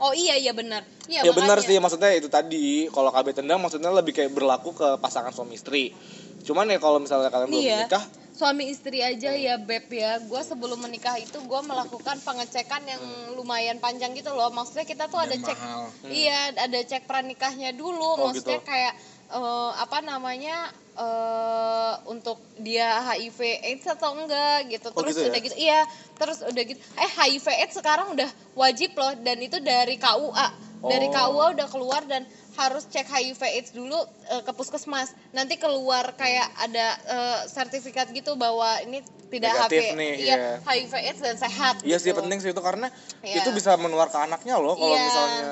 Oh 0.00 0.10
iya 0.10 0.34
iya 0.34 0.50
benar. 0.50 0.82
Iya 1.06 1.22
Ya, 1.22 1.30
benar 1.30 1.62
sih 1.62 1.78
maksudnya 1.78 2.10
itu 2.16 2.26
tadi 2.26 2.90
kalau 2.90 3.14
KB 3.14 3.30
tendang 3.36 3.62
maksudnya 3.62 3.92
lebih 3.94 4.10
kayak 4.10 4.32
berlaku 4.34 4.74
ke 4.74 4.98
pasangan 4.98 5.30
suami 5.30 5.54
istri. 5.54 5.94
Cuman 6.42 6.66
ya 6.70 6.78
kalau 6.78 6.98
misalnya 6.98 7.30
kalian 7.30 7.50
belum 7.50 7.58
Nih 7.60 7.70
ya, 7.70 7.78
menikah, 7.86 8.02
suami 8.36 8.68
istri 8.68 9.00
aja 9.00 9.32
ya 9.32 9.56
beb 9.56 9.88
ya. 9.88 10.20
Gue 10.20 10.44
sebelum 10.44 10.76
menikah 10.78 11.16
itu 11.16 11.40
gue 11.40 11.60
melakukan 11.64 12.20
pengecekan 12.20 12.84
yang 12.84 13.00
lumayan 13.32 13.80
panjang 13.80 14.12
gitu 14.12 14.30
loh. 14.30 14.52
Maksudnya 14.52 14.84
kita 14.84 15.08
tuh 15.08 15.16
ada 15.18 15.32
cek, 15.32 15.56
mahal. 15.56 15.88
iya 16.06 16.52
ada 16.52 16.80
cek 16.84 17.08
pranikahnya 17.08 17.72
dulu. 17.72 18.20
Oh, 18.20 18.28
Maksudnya 18.28 18.60
gitu. 18.60 18.68
kayak 18.68 18.92
eh, 19.32 19.70
apa 19.74 19.98
namanya 20.04 20.68
eh 20.96 21.94
untuk 22.08 22.40
dia 22.56 23.04
HIV 23.04 23.40
AIDS 23.64 23.86
atau 23.88 24.16
enggak 24.16 24.68
gitu. 24.68 24.88
Oh, 24.92 25.00
Terus 25.04 25.16
gitu 25.16 25.22
ya? 25.24 25.28
udah 25.32 25.40
gitu, 25.40 25.56
iya. 25.56 25.80
Terus 26.16 26.38
udah 26.44 26.62
gitu, 26.64 26.80
eh 26.96 27.10
HIV 27.10 27.46
AIDS 27.52 27.74
sekarang 27.76 28.12
udah 28.16 28.28
wajib 28.54 28.92
loh 28.96 29.12
dan 29.20 29.40
itu 29.40 29.56
dari 29.60 29.96
KUA. 29.96 30.48
Dari 30.86 31.08
Oh. 31.08 31.12
KUA 31.12 31.46
udah 31.56 31.66
keluar 31.72 32.02
dan 32.04 32.22
harus 32.56 32.84
cek 32.86 33.04
HIV 33.04 33.40
AIDS 33.42 33.70
dulu 33.70 33.96
eh, 34.26 34.42
ke 34.42 34.52
puskesmas. 34.52 35.12
Nanti 35.30 35.56
keluar 35.56 36.12
kayak 36.14 36.48
ada 36.58 36.86
eh, 37.06 37.40
sertifikat 37.46 38.10
gitu 38.10 38.34
bahwa 38.34 38.80
ini 38.82 39.00
tidak 39.26 39.58
Negatif 39.58 39.82
HIV, 39.82 39.98
nih, 39.98 40.12
iya, 40.16 40.36
iya. 40.38 40.50
HIV 40.62 40.92
AIDS 40.94 41.20
dan 41.20 41.34
sehat. 41.36 41.74
iya 41.82 41.98
sih 41.98 42.14
gitu. 42.14 42.22
penting 42.22 42.38
sih 42.38 42.54
itu 42.54 42.62
karena 42.62 42.86
Iya. 43.26 43.42
itu 43.42 43.50
bisa 43.50 43.74
menular 43.74 44.06
ke 44.06 44.14
anaknya 44.16 44.54
loh 44.54 44.78
kalau 44.78 44.94
Iya. 44.94 45.02
misalnya 45.02 45.42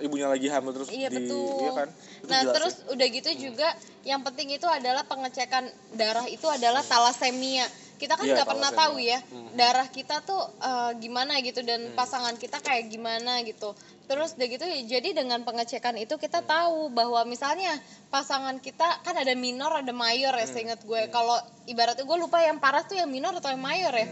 ibunya 0.00 0.26
lagi 0.26 0.48
hamil 0.48 0.72
terus 0.72 0.88
Iya 0.88 1.12
di 1.12 1.28
betul. 1.28 1.60
iya 1.60 1.70
kan. 1.76 1.88
Itu 1.92 2.30
nah 2.32 2.40
terus 2.48 2.74
sih. 2.74 2.88
udah 2.88 3.06
gitu 3.12 3.30
juga 3.36 3.68
yang 4.02 4.24
penting 4.24 4.48
itu 4.50 4.64
adalah 4.64 5.04
pengecekan 5.04 5.68
darah 5.92 6.24
itu 6.24 6.48
adalah 6.48 6.80
talasemia. 6.80 7.68
Kita 7.98 8.14
kan 8.14 8.24
Iya, 8.24 8.34
nggak 8.36 8.48
pernah 8.48 8.70
talasemia. 8.70 8.86
tahu 8.86 8.96
ya 9.02 9.18
Hmm. 9.20 9.50
darah 9.52 9.88
kita 9.88 10.22
tuh 10.22 10.38
eh, 10.60 10.90
gimana 10.96 11.36
gitu 11.40 11.60
dan 11.60 11.90
pasangan 11.92 12.34
kita 12.34 12.58
kayak 12.58 12.86
gimana 12.86 13.42
gitu. 13.42 13.74
Terus 14.06 14.32
udah 14.32 14.48
gitu 14.48 14.64
ya, 14.64 14.78
jadi 14.88 15.12
dengan 15.12 15.42
pengecekan 15.42 15.98
itu 15.98 16.14
kita 16.14 16.40
Hmm. 16.40 16.48
tahu 16.48 16.78
bahwa 16.90 17.20
misalnya 17.24 17.74
pasangan 18.08 18.56
kita 18.56 19.02
kan 19.02 19.14
ada 19.14 19.34
minor 19.34 19.74
ada 19.74 19.90
mayor 19.90 20.30
Hmm. 20.30 20.40
ya 20.40 20.46
seingat 20.46 20.80
gue. 20.80 21.02
Kalau 21.08 21.34
ibaratnya 21.66 22.02
gue 22.02 22.16
lupa 22.16 22.38
yang 22.38 22.56
parah 22.56 22.80
tuh 22.80 22.94
yang 22.94 23.06
minor 23.06 23.34
atau 23.34 23.50
yang 23.50 23.60
mayor 23.60 23.92
ya. 23.92 24.08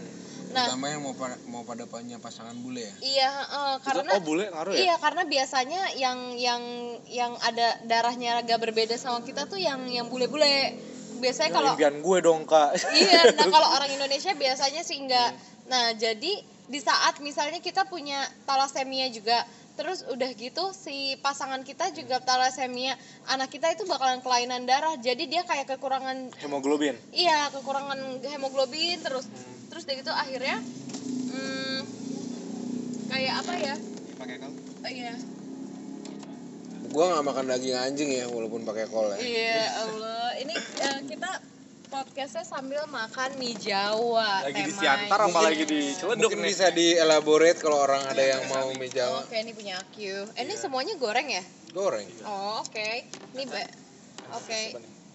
Nah 0.47 0.63
terutama 0.63 0.87
yang 0.87 1.01
mau 1.01 1.11
pada, 1.11 1.35
mau 1.45 1.59
pada 1.61 1.83
punya 1.83 2.15
pasangan 2.17 2.55
bule 2.55 2.79
ya 2.79 2.93
iya 3.01 3.29
Itu- 3.35 3.83
karena 3.83 4.11
oh 4.15 4.21
bule 4.21 4.47
ngaruh 4.47 4.71
ya? 4.71 4.79
Iya, 4.79 4.95
karena 4.97 5.23
biasanya 5.25 5.81
yang 5.93 6.17
yang 6.37 6.61
yang 7.05 7.33
ada 7.41 7.75
darahnya 7.83 8.39
agak 8.39 8.55
berbeda 8.57 8.95
sama 8.95 9.19
kita 9.21 9.43
tuh 9.43 9.59
yang 9.59 9.87
yang 9.87 10.07
bule-bule. 10.07 10.71
Biasanya 11.17 11.49
Ya, 11.49 11.55
kalau 11.57 11.71
impian 11.73 11.95
gue 11.99 12.17
dong 12.21 12.41
kak 12.45 12.69
iya, 12.93 13.33
nah 13.33 13.45
kalau 13.55 13.67
orang 13.73 13.89
Indonesia 13.89 14.31
biasanya 14.33 14.81
sih 14.81 14.97
enggak. 15.01 15.33
Hmm. 15.33 15.41
Nah, 15.67 15.85
jadi 15.93 16.33
di 16.67 16.79
saat 16.79 17.19
misalnya 17.19 17.59
kita 17.59 17.87
punya 17.87 18.19
talasemia 18.43 19.07
juga, 19.07 19.43
terus 19.75 20.03
udah 20.07 20.31
gitu 20.31 20.71
si 20.71 21.15
pasangan 21.19 21.63
kita 21.63 21.91
juga 21.91 22.19
talasemia, 22.19 22.95
anak 23.27 23.51
kita 23.51 23.71
itu 23.71 23.83
bakalan 23.83 24.19
kelainan 24.19 24.63
darah. 24.63 24.95
Jadi 24.95 25.27
dia 25.27 25.43
kayak 25.43 25.67
kekurangan 25.75 26.31
hemoglobin 26.39 26.95
iya, 27.11 27.51
kekurangan 27.51 28.23
hemoglobin 28.23 28.99
terus. 28.99 29.27
Terus 29.67 29.83
udah 29.83 29.95
gitu 29.99 30.11
akhirnya 30.11 30.57
hmm, 31.27 31.79
kayak 33.07 33.33
apa 33.43 33.53
ya? 33.55 33.75
pakai 34.17 34.35
kal 34.39 34.51
Oh, 34.81 34.91
iya. 34.91 35.13
gua 36.87 37.03
nggak 37.11 37.25
makan 37.27 37.45
daging 37.51 37.75
anjing 37.75 38.09
ya 38.15 38.25
walaupun 38.31 38.63
pakai 38.63 38.87
kol 38.87 39.11
ya 39.11 39.17
Iya 39.19 39.63
Allah, 39.83 40.26
ini 40.37 40.53
eh, 40.55 40.99
kita 41.03 41.29
podcastnya 41.87 42.43
sambil 42.43 42.83
makan 42.85 43.35
mie 43.35 43.55
Jawa. 43.55 44.43
lagi 44.43 44.59
di 44.61 44.69
temanya. 44.69 44.81
Siantar 44.99 45.19
apa 45.23 45.39
lagi 45.41 45.63
di 45.63 45.79
Ciledug 45.89 46.19
mungkin 46.27 46.39
nih 46.39 46.51
bisa 46.51 46.67
dielaborate 46.69 47.57
kalau 47.57 47.79
orang 47.79 48.03
ada 48.05 48.19
yang 48.19 48.43
mau 48.45 48.67
mie 48.71 48.89
Jawa 48.89 49.23
Oke, 49.23 49.37
ini 49.37 49.51
punya 49.51 49.75
aku. 49.77 50.27
Eh, 50.35 50.43
Ini 50.43 50.51
Iya. 50.51 50.59
semuanya 50.59 50.93
goreng 50.95 51.27
ya? 51.27 51.43
goreng 51.69 52.07
Oh, 52.23 52.59
oke. 52.59 52.89
Ini 53.33 53.43
ba- 53.45 53.71
Oke. 54.33 54.61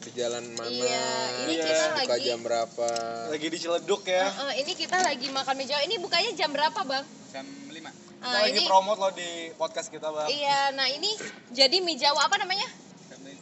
di 0.03 0.11
jalan 0.13 0.43
mana 0.51 0.67
Iya, 0.67 1.05
ini 1.45 1.53
Iya. 1.53 1.65
kita 1.65 1.85
buka 1.93 2.03
lagi 2.09 2.27
jam 2.27 2.41
berapa 2.41 2.89
Lagi 3.29 3.47
di 3.47 3.59
Ciledug 3.59 4.03
ya. 4.03 4.25
Eh, 4.25 4.33
eh, 4.43 4.53
ini 4.61 4.73
kita 4.75 4.97
lagi 4.99 5.27
makan 5.29 5.55
mie 5.55 5.67
Jawa. 5.67 5.81
Ini 5.83 5.95
bukanya 5.99 6.31
jam 6.33 6.51
berapa, 6.51 6.81
Bang? 6.83 7.05
jam 7.31 7.45
5 7.69 7.91
Kita 7.93 8.25
Ah, 8.25 8.33
lagi 8.41 8.55
ini 8.55 8.63
promote 8.65 8.99
lo 8.99 9.11
di 9.11 9.31
podcast 9.53 9.87
kita, 9.89 10.09
Bang. 10.09 10.27
Iya, 10.27 10.73
nah 10.73 10.87
ini 10.87 11.11
jadi 11.51 11.77
mie 11.79 11.95
Jawa 11.97 12.25
apa 12.25 12.39
namanya? 12.39 12.65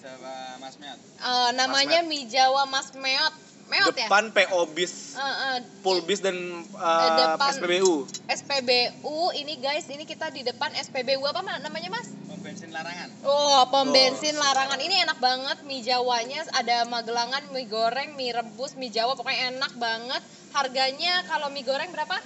Jawa 0.01 0.35
Mas 0.57 0.75
Meot 0.77 0.99
Eh, 1.21 1.51
namanya 1.53 2.01
mie 2.01 2.25
Jawa 2.27 2.65
Mas 2.65 2.89
Meot. 2.95 3.35
Meot 3.69 3.95
ya? 3.95 4.09
Depan 4.09 4.33
PO 4.33 4.67
Bis, 4.73 5.15
Eh, 5.15 5.23
eh, 5.23 5.59
Full 5.81 6.03
Bis 6.03 6.19
dan 6.19 6.35
uh, 6.75 7.11
depan. 7.15 7.55
SPBU. 7.55 8.03
SPBU 8.27 9.17
ini 9.37 9.55
guys, 9.57 9.87
ini 9.87 10.03
kita 10.03 10.27
di 10.29 10.43
depan 10.43 10.75
SPBU 10.75 11.23
apa 11.23 11.39
Ma- 11.39 11.61
namanya 11.61 11.87
Mas? 11.89 12.19
pom 12.25 12.41
bensin 12.41 12.71
larangan 12.71 13.09
Oh, 13.23 13.63
pom 13.69 13.85
Oh. 13.85 13.93
bensin 13.93 14.35
larangan. 14.35 14.75
Ini 14.77 15.05
enak 15.05 15.19
banget 15.19 15.59
mie 15.63 15.83
Jawanya, 15.83 16.49
ada 16.51 16.83
magelangan, 16.85 17.47
mie 17.51 17.69
goreng, 17.69 18.17
mie 18.17 18.33
rebus, 18.33 18.75
mie 18.75 18.89
Jawa 18.89 19.15
pokoknya 19.15 19.53
enak 19.53 19.77
banget. 19.77 20.23
Harganya 20.51 21.23
kalau 21.29 21.47
mie 21.49 21.63
goreng 21.63 21.93
berapa? 21.93 22.17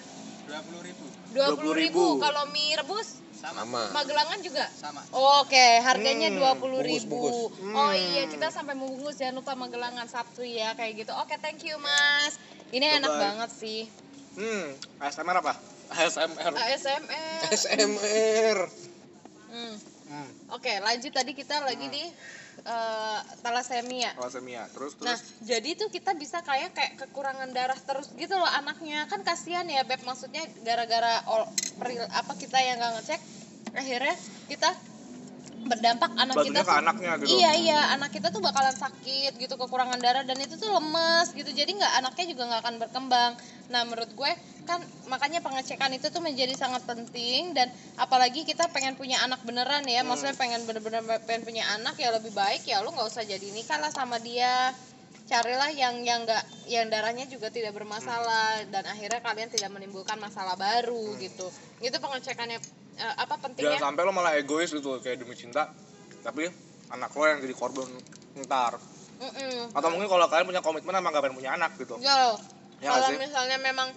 20 0.46 0.80
ribu 0.80 1.04
20.000. 1.34 1.92
20.000. 1.92 2.22
Kalau 2.22 2.42
mie 2.48 2.72
rebus 2.74 3.08
sama 3.44 3.60
sama 3.60 3.82
magelangan 3.92 4.38
juga 4.40 4.64
sama 4.72 5.00
Oke, 5.12 5.78
harganya 5.78 6.32
Hmm, 6.32 6.38
dua 6.38 6.52
puluh 6.56 6.80
ribu. 6.80 7.28
bungkus, 7.28 7.52
bungkus. 7.54 7.76
Oh 7.76 7.92
Hmm. 7.92 7.94
iya, 7.94 8.24
kita 8.26 8.48
sampai 8.48 8.72
membungkus 8.72 9.14
jangan 9.14 9.36
lupa 9.36 9.52
magelangan 9.54 10.06
Sabtu 10.06 10.42
ya 10.42 10.72
kayak 10.72 11.04
gitu. 11.04 11.12
Oke, 11.14 11.36
thank 11.38 11.60
you 11.60 11.76
mas. 11.76 12.40
Ini 12.70 12.98
enak 12.98 13.10
Bye-bye. 13.10 13.22
banget 13.22 13.50
sih. 13.52 13.80
Hmm, 14.34 14.72
ASMR 14.98 15.36
apa? 15.38 15.52
ASMR. 15.92 16.52
ASMR. 16.52 17.40
SMR 17.52 18.58
Hmm. 19.44 19.74
Hmm, 20.04 20.30
Oke, 20.50 20.72
lanjut 20.80 21.08
tadi 21.10 21.32
kita 21.32 21.62
lagi 21.62 21.86
di 21.86 22.02
eh, 22.62 23.20
thalassemia. 23.42 24.14
thalassemia. 24.14 24.62
Terus 24.70 24.94
terus. 24.94 25.08
Nah, 25.11 25.18
jadi 25.42 25.70
tuh 25.75 25.90
kita 25.90 26.14
bisa 26.14 26.38
kayak 26.46 26.70
kayak 26.70 26.94
kekurangan 27.02 27.50
darah 27.50 27.78
terus 27.78 28.14
gitu 28.14 28.38
loh 28.38 28.49
anaknya. 28.49 29.11
Kan 29.11 29.26
kasihan 29.26 29.66
ya, 29.66 29.82
Beb. 29.82 30.06
Maksudnya 30.06 30.46
gara-gara 30.62 31.26
peril- 31.82 32.11
apa 32.14 32.32
kita 32.38 32.58
yang 32.62 32.78
nggak 32.78 32.92
ngecek 33.02 33.20
akhirnya 33.75 34.14
kita 34.46 34.70
berdampak 35.64 36.11
anak 36.21 36.37
kita 36.44 36.61
ke 36.61 36.68
tuh- 36.68 36.80
anaknya 36.80 37.12
gitu. 37.21 37.28
Iya, 37.40 37.50
iya, 37.56 37.80
anak 37.97 38.11
kita 38.12 38.28
tuh 38.28 38.44
bakalan 38.44 38.76
sakit 38.76 39.33
gitu, 39.40 39.54
kekurangan 39.56 39.97
darah 39.99 40.23
dan 40.23 40.37
itu 40.37 40.54
tuh 40.61 40.71
lemes 40.76 41.33
gitu. 41.33 41.50
Jadi 41.50 41.71
nggak 41.75 41.92
anaknya 42.04 42.25
juga 42.30 42.42
nggak 42.52 42.61
akan 42.64 42.75
berkembang. 42.85 43.33
Nah, 43.73 43.83
menurut 43.88 44.12
gue 44.12 44.33
kan 44.64 44.80
makanya 45.09 45.40
pengecekan 45.44 45.92
itu 45.97 46.09
tuh 46.09 46.21
menjadi 46.21 46.52
sangat 46.56 46.85
penting 46.85 47.52
dan 47.56 47.68
apalagi 47.97 48.44
kita 48.44 48.68
pengen 48.73 48.97
punya 48.97 49.21
anak 49.25 49.40
beneran 49.42 49.85
ya. 49.88 50.04
Maksudnya 50.04 50.37
pengen 50.37 50.68
bener-bener 50.68 51.00
pengen 51.25 51.42
punya 51.49 51.64
anak 51.73 51.97
ya 51.97 52.12
lebih 52.12 52.33
baik 52.37 52.64
ya 52.68 52.85
lu 52.85 52.92
nggak 52.92 53.09
usah 53.09 53.25
jadi 53.25 53.44
nikah 53.52 53.80
lah 53.80 53.92
sama 53.92 54.21
dia. 54.21 54.73
Carilah 55.25 55.73
yang 55.73 56.04
yang 56.04 56.28
nggak 56.28 56.44
yang 56.68 56.85
darahnya 56.92 57.25
juga 57.25 57.49
tidak 57.49 57.73
bermasalah 57.73 58.68
dan 58.68 58.85
akhirnya 58.85 59.25
kalian 59.25 59.49
tidak 59.49 59.73
menimbulkan 59.73 60.21
masalah 60.21 60.52
baru 60.52 61.16
gitu. 61.16 61.49
Itu 61.80 61.97
pengecekannya 61.97 62.83
eh, 62.98 63.14
apa 63.18 63.34
pentingnya? 63.38 63.78
Jangan 63.78 63.94
sampai 63.94 64.02
lo 64.06 64.12
malah 64.14 64.34
egois 64.38 64.70
gitu 64.70 64.98
kayak 65.02 65.22
demi 65.22 65.34
cinta, 65.34 65.70
tapi 66.22 66.48
anak 66.90 67.10
lo 67.14 67.24
yang 67.26 67.40
jadi 67.42 67.54
korban 67.54 67.88
ntar. 68.44 68.78
Mm-mm. 69.22 69.70
Atau 69.72 69.88
mungkin 69.94 70.10
kalau 70.10 70.26
kalian 70.26 70.46
punya 70.50 70.62
komitmen 70.62 70.94
emang 70.98 71.14
gak 71.14 71.22
pengen 71.22 71.38
punya 71.38 71.52
anak 71.54 71.70
gitu. 71.78 71.94
Ya. 72.02 72.34
Ya 72.82 72.90
kalau 72.98 73.16
misalnya 73.16 73.56
memang 73.62 73.88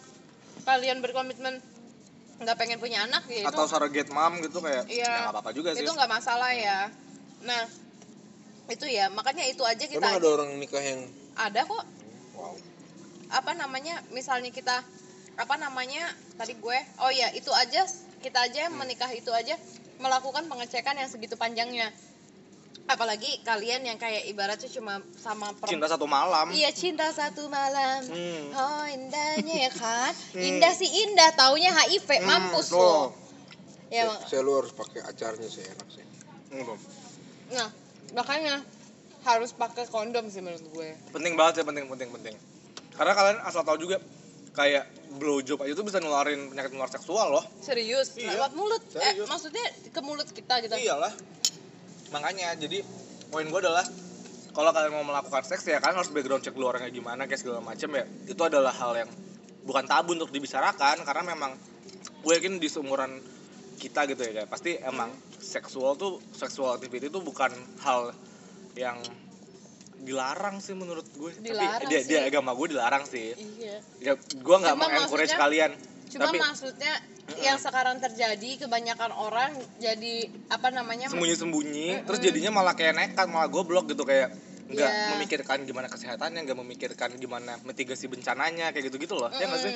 kalian 0.64 1.02
berkomitmen 1.02 1.60
nggak 2.38 2.54
pengen 2.54 2.78
punya 2.78 3.10
anak 3.10 3.26
ya 3.26 3.42
itu 3.42 3.50
Atau 3.50 3.66
surrogate 3.66 4.14
mom 4.14 4.38
gitu 4.46 4.62
kayak 4.62 4.86
Iya. 4.86 5.10
ya 5.10 5.18
nggak 5.26 5.34
apa-apa 5.34 5.52
juga 5.58 5.74
sih. 5.74 5.82
itu 5.82 5.90
nggak 5.90 6.12
masalah 6.12 6.54
ya. 6.54 6.94
Nah 7.42 7.66
itu 8.70 8.86
ya 8.86 9.10
makanya 9.10 9.48
itu 9.48 9.64
aja 9.66 9.86
kita 9.88 9.98
emang 9.98 10.20
ada 10.22 10.28
orang 10.28 10.50
nikah 10.60 10.84
yang 10.84 11.02
ada 11.40 11.64
kok 11.64 11.84
wow 12.36 12.54
apa 13.28 13.52
namanya 13.56 14.04
misalnya 14.12 14.52
kita 14.52 14.84
apa 15.40 15.56
namanya 15.56 16.04
tadi 16.36 16.56
gue 16.60 16.80
oh 17.00 17.12
ya 17.12 17.32
itu 17.32 17.52
aja 17.52 17.88
kita 18.20 18.40
aja 18.42 18.66
yang 18.66 18.76
menikah 18.76 19.10
itu 19.10 19.30
aja 19.30 19.56
melakukan 19.98 20.46
pengecekan 20.46 20.96
yang 20.96 21.06
segitu 21.06 21.34
panjangnya 21.34 21.90
apalagi 22.86 23.44
kalian 23.44 23.84
yang 23.84 23.98
kayak 23.98 24.24
ibaratnya 24.26 24.70
cuma 24.70 25.00
sama 25.14 25.52
perempuan 25.52 25.72
Cinta 25.76 25.88
satu 25.90 26.08
malam. 26.08 26.46
iya 26.50 26.72
cinta 26.72 27.12
satu 27.12 27.46
malam 27.48 28.00
Hmm. 28.06 28.46
Oh 28.54 28.86
indahnya 28.88 29.68
ya 29.68 29.72
kan 29.72 30.14
Hmm. 30.34 30.40
Indah 30.42 30.72
sih 30.72 30.88
indah 30.88 31.36
Taunya 31.36 31.76
HIV 31.76 32.08
Hmm, 32.16 32.26
Mampus 32.26 32.68
tuh. 32.70 32.80
lo 32.80 33.12
Ya 33.88 34.04
mak- 34.06 34.24
saya 34.24 34.40
lu 34.40 34.56
harus 34.56 34.72
pakai 34.72 35.04
acarnya 35.04 35.48
sih 35.48 35.64
enak 35.66 35.88
sih 35.90 36.06
Hmm. 36.50 36.80
Nah 37.52 37.70
makanya 38.14 38.64
Harus 39.20 39.52
pakai 39.52 39.84
kondom 39.86 40.32
sih 40.32 40.40
menurut 40.40 40.64
gue 40.72 40.90
Penting 41.12 41.36
banget 41.36 41.60
ya, 41.60 41.64
penting 41.66 41.84
penting 41.86 42.08
penting. 42.10 42.36
Karena 42.96 43.12
kalian 43.12 43.38
asal 43.44 43.62
tahu 43.62 43.76
juga 43.78 44.00
kayak 44.58 44.90
blowjob 45.22 45.62
aja 45.62 45.78
tuh 45.78 45.86
bisa 45.86 46.02
nularin 46.02 46.50
penyakit 46.50 46.74
menular 46.74 46.90
seksual 46.90 47.30
loh. 47.30 47.46
Serius 47.62 48.18
Iya, 48.18 48.34
Lewat 48.34 48.52
mulut 48.58 48.82
eh, 48.98 49.14
serius. 49.14 49.30
Maksudnya 49.30 49.66
ke 49.94 50.02
mulut 50.02 50.28
kita 50.34 50.66
gitu 50.66 50.74
Iyalah. 50.74 51.14
Makanya 52.10 52.58
jadi 52.58 52.82
poin 53.30 53.46
gue 53.46 53.60
adalah 53.62 53.86
kalau 54.58 54.74
kalian 54.74 54.98
mau 54.98 55.06
melakukan 55.06 55.46
seks 55.46 55.70
ya 55.70 55.78
kan 55.78 55.94
harus 55.94 56.10
background 56.10 56.42
check 56.42 56.58
dulu 56.58 56.74
orangnya 56.74 56.90
gimana 56.90 57.30
kayak 57.30 57.38
segala 57.46 57.62
macam 57.62 57.90
ya. 57.94 58.04
Itu 58.26 58.42
adalah 58.42 58.74
hal 58.74 59.06
yang 59.06 59.10
bukan 59.62 59.86
tabu 59.86 60.18
untuk 60.18 60.34
dibicarakan 60.34 61.06
karena 61.06 61.24
memang 61.38 61.54
gue 62.26 62.34
yakin 62.34 62.58
di 62.58 62.66
seumuran 62.66 63.22
kita 63.78 64.10
gitu 64.10 64.26
ya 64.26 64.50
pasti 64.50 64.74
emang 64.82 65.14
seksual 65.38 65.94
tuh 65.94 66.18
seksual 66.34 66.82
activity 66.82 67.14
tuh 67.14 67.22
bukan 67.22 67.54
hal 67.86 68.10
yang 68.74 68.98
dilarang 70.00 70.60
sih 70.60 70.74
menurut 70.74 71.06
gue. 71.10 71.32
Dilarang 71.38 71.86
tapi 71.86 71.94
dia, 71.94 72.02
dia 72.04 72.20
agama 72.26 72.54
gue 72.54 72.68
dilarang 72.72 73.04
sih. 73.04 73.34
Iya. 73.34 73.78
Ya 74.00 74.14
gue 74.18 74.56
nggak 74.58 74.76
mengencourage 74.76 75.34
maksudnya- 75.34 75.40
kalian. 75.40 75.72
Cuma 76.08 76.24
tapi 76.24 76.38
maksudnya 76.40 76.94
yang 77.44 77.60
sekarang 77.60 78.00
terjadi 78.00 78.64
kebanyakan 78.64 79.12
orang 79.12 79.52
jadi 79.78 80.32
apa 80.48 80.72
namanya 80.72 81.12
sembunyi-sembunyi 81.12 82.08
terus 82.08 82.24
jadinya 82.24 82.56
malah 82.56 82.72
kayak 82.72 82.96
nekat 82.96 83.28
malah 83.28 83.52
goblok 83.52 83.92
gitu 83.92 84.08
kayak 84.08 84.32
nggak 84.68 84.88
Iya. 84.88 85.12
memikirkan 85.16 85.68
gimana 85.68 85.92
kesehatannya 85.92 86.48
nggak 86.48 86.56
memikirkan 86.58 87.12
gimana 87.16 87.60
mitigasi 87.64 88.08
bencananya 88.08 88.72
kayak 88.72 88.88
gitu 88.88 88.98
gitu 88.98 89.16
loh. 89.16 89.28
Ya 89.32 89.48
nggak 89.48 89.60
sih? 89.60 89.76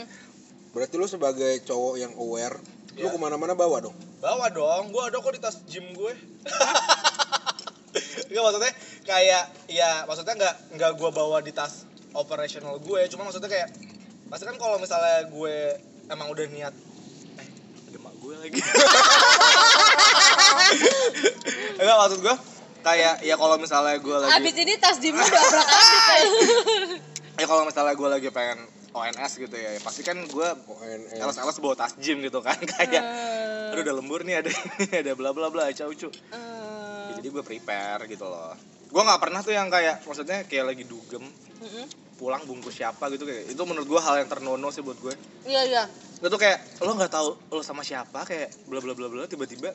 Berarti 0.71 0.95
lu 0.95 1.03
sebagai 1.05 1.59
cowok 1.63 1.95
yang 1.99 2.15
aware 2.15 2.55
lu 2.95 3.07
Ya. 3.07 3.11
ke 3.11 3.19
mana-mana 3.19 3.51
bawa 3.51 3.83
dong? 3.83 3.95
Bawa 4.19 4.47
dong 4.47 4.91
gue 4.91 5.03
ada 5.03 5.19
kok 5.19 5.31
di 5.31 5.39
tas 5.39 5.59
gym 5.65 5.91
gue. 5.91 6.11
Enggak 8.31 8.41
maksudnya 8.41 8.71
kayak 9.11 9.43
ya 9.67 10.03
maksudnya 10.03 10.33
nggak 10.33 10.55
nggak 10.73 10.91
gue 10.95 11.09
bawa 11.11 11.37
di 11.39 11.51
tas 11.51 11.83
operational 12.13 12.79
gue 12.79 12.99
cuma 13.07 13.23
maksudnya 13.23 13.47
kayak 13.47 13.67
pasti 14.27 14.43
kan 14.43 14.55
kalau 14.55 14.77
misalnya 14.77 15.27
gue 15.27 15.55
emang 16.07 16.27
udah 16.27 16.45
niat 16.47 16.71
eh 17.37 17.47
ada 17.85 17.97
mak 17.99 18.15
gue 18.17 18.35
lagi. 18.37 18.59
Enggak 21.77 21.97
maksud 21.97 22.19
gue 22.21 22.35
kayak 22.81 23.15
ya 23.21 23.35
kalau 23.35 23.55
misalnya 23.57 23.95
gue 23.97 24.15
lagi 24.17 24.31
Abis 24.33 24.55
ini 24.57 24.73
tas 24.75 24.97
dimu 24.97 25.19
udah 25.19 25.41
abrak 25.43 25.67
ya 27.41 27.45
kalau 27.45 27.63
misalnya 27.63 27.93
gue 27.93 28.09
lagi 28.09 28.29
pengen 28.29 28.59
ONS 28.91 29.39
gitu 29.39 29.55
ya, 29.55 29.71
ya 29.71 29.79
pasti 29.79 30.01
kan 30.01 30.19
gue 30.19 30.47
alas-alas 31.15 31.57
bawa 31.57 31.75
tas 31.75 31.95
gym 31.95 32.19
gitu 32.19 32.39
kan 32.39 32.57
kayak 32.71 33.03
Eh. 33.03 33.71
aduh 33.71 33.81
udah 33.81 33.95
lembur 33.95 34.21
nih 34.21 34.43
ada 34.43 34.51
ada 34.91 35.11
bla 35.13 35.31
bla 35.31 35.47
bla 35.47 35.71
cau 35.71 35.91
cu. 35.91 36.09
Eh, 36.09 36.39
Ya, 37.01 37.19
jadi 37.19 37.27
gue 37.29 37.43
prepare 37.43 38.07
gitu 38.07 38.23
loh 38.23 38.55
gue 38.91 39.01
nggak 39.01 39.21
pernah 39.21 39.39
tuh 39.39 39.51
yang 39.51 39.71
kayak 39.71 40.03
maksudnya 40.03 40.43
kayak 40.43 40.65
lagi 40.67 40.83
dugem 40.83 41.23
mm-mm. 41.23 41.85
pulang 42.19 42.43
bungkus 42.43 42.75
siapa 42.75 43.07
gitu 43.09 43.23
kayak 43.23 43.49
itu 43.49 43.61
menurut 43.63 43.87
gue 43.87 43.97
hal 43.97 44.19
yang 44.19 44.29
ternono 44.29 44.67
sih 44.69 44.83
buat 44.83 44.99
gue 44.99 45.15
Iya 45.47 45.61
iya 45.65 45.83
itu 46.21 46.27
tuh 46.27 46.37
kayak 46.37 46.59
lo 46.83 46.93
nggak 46.93 47.09
tahu 47.09 47.29
lo 47.49 47.61
sama 47.63 47.81
siapa 47.81 48.27
kayak 48.27 48.51
bla 48.67 48.77
bla 48.77 48.93
bla 48.93 49.07
bla 49.07 49.23
tiba-tiba 49.25 49.73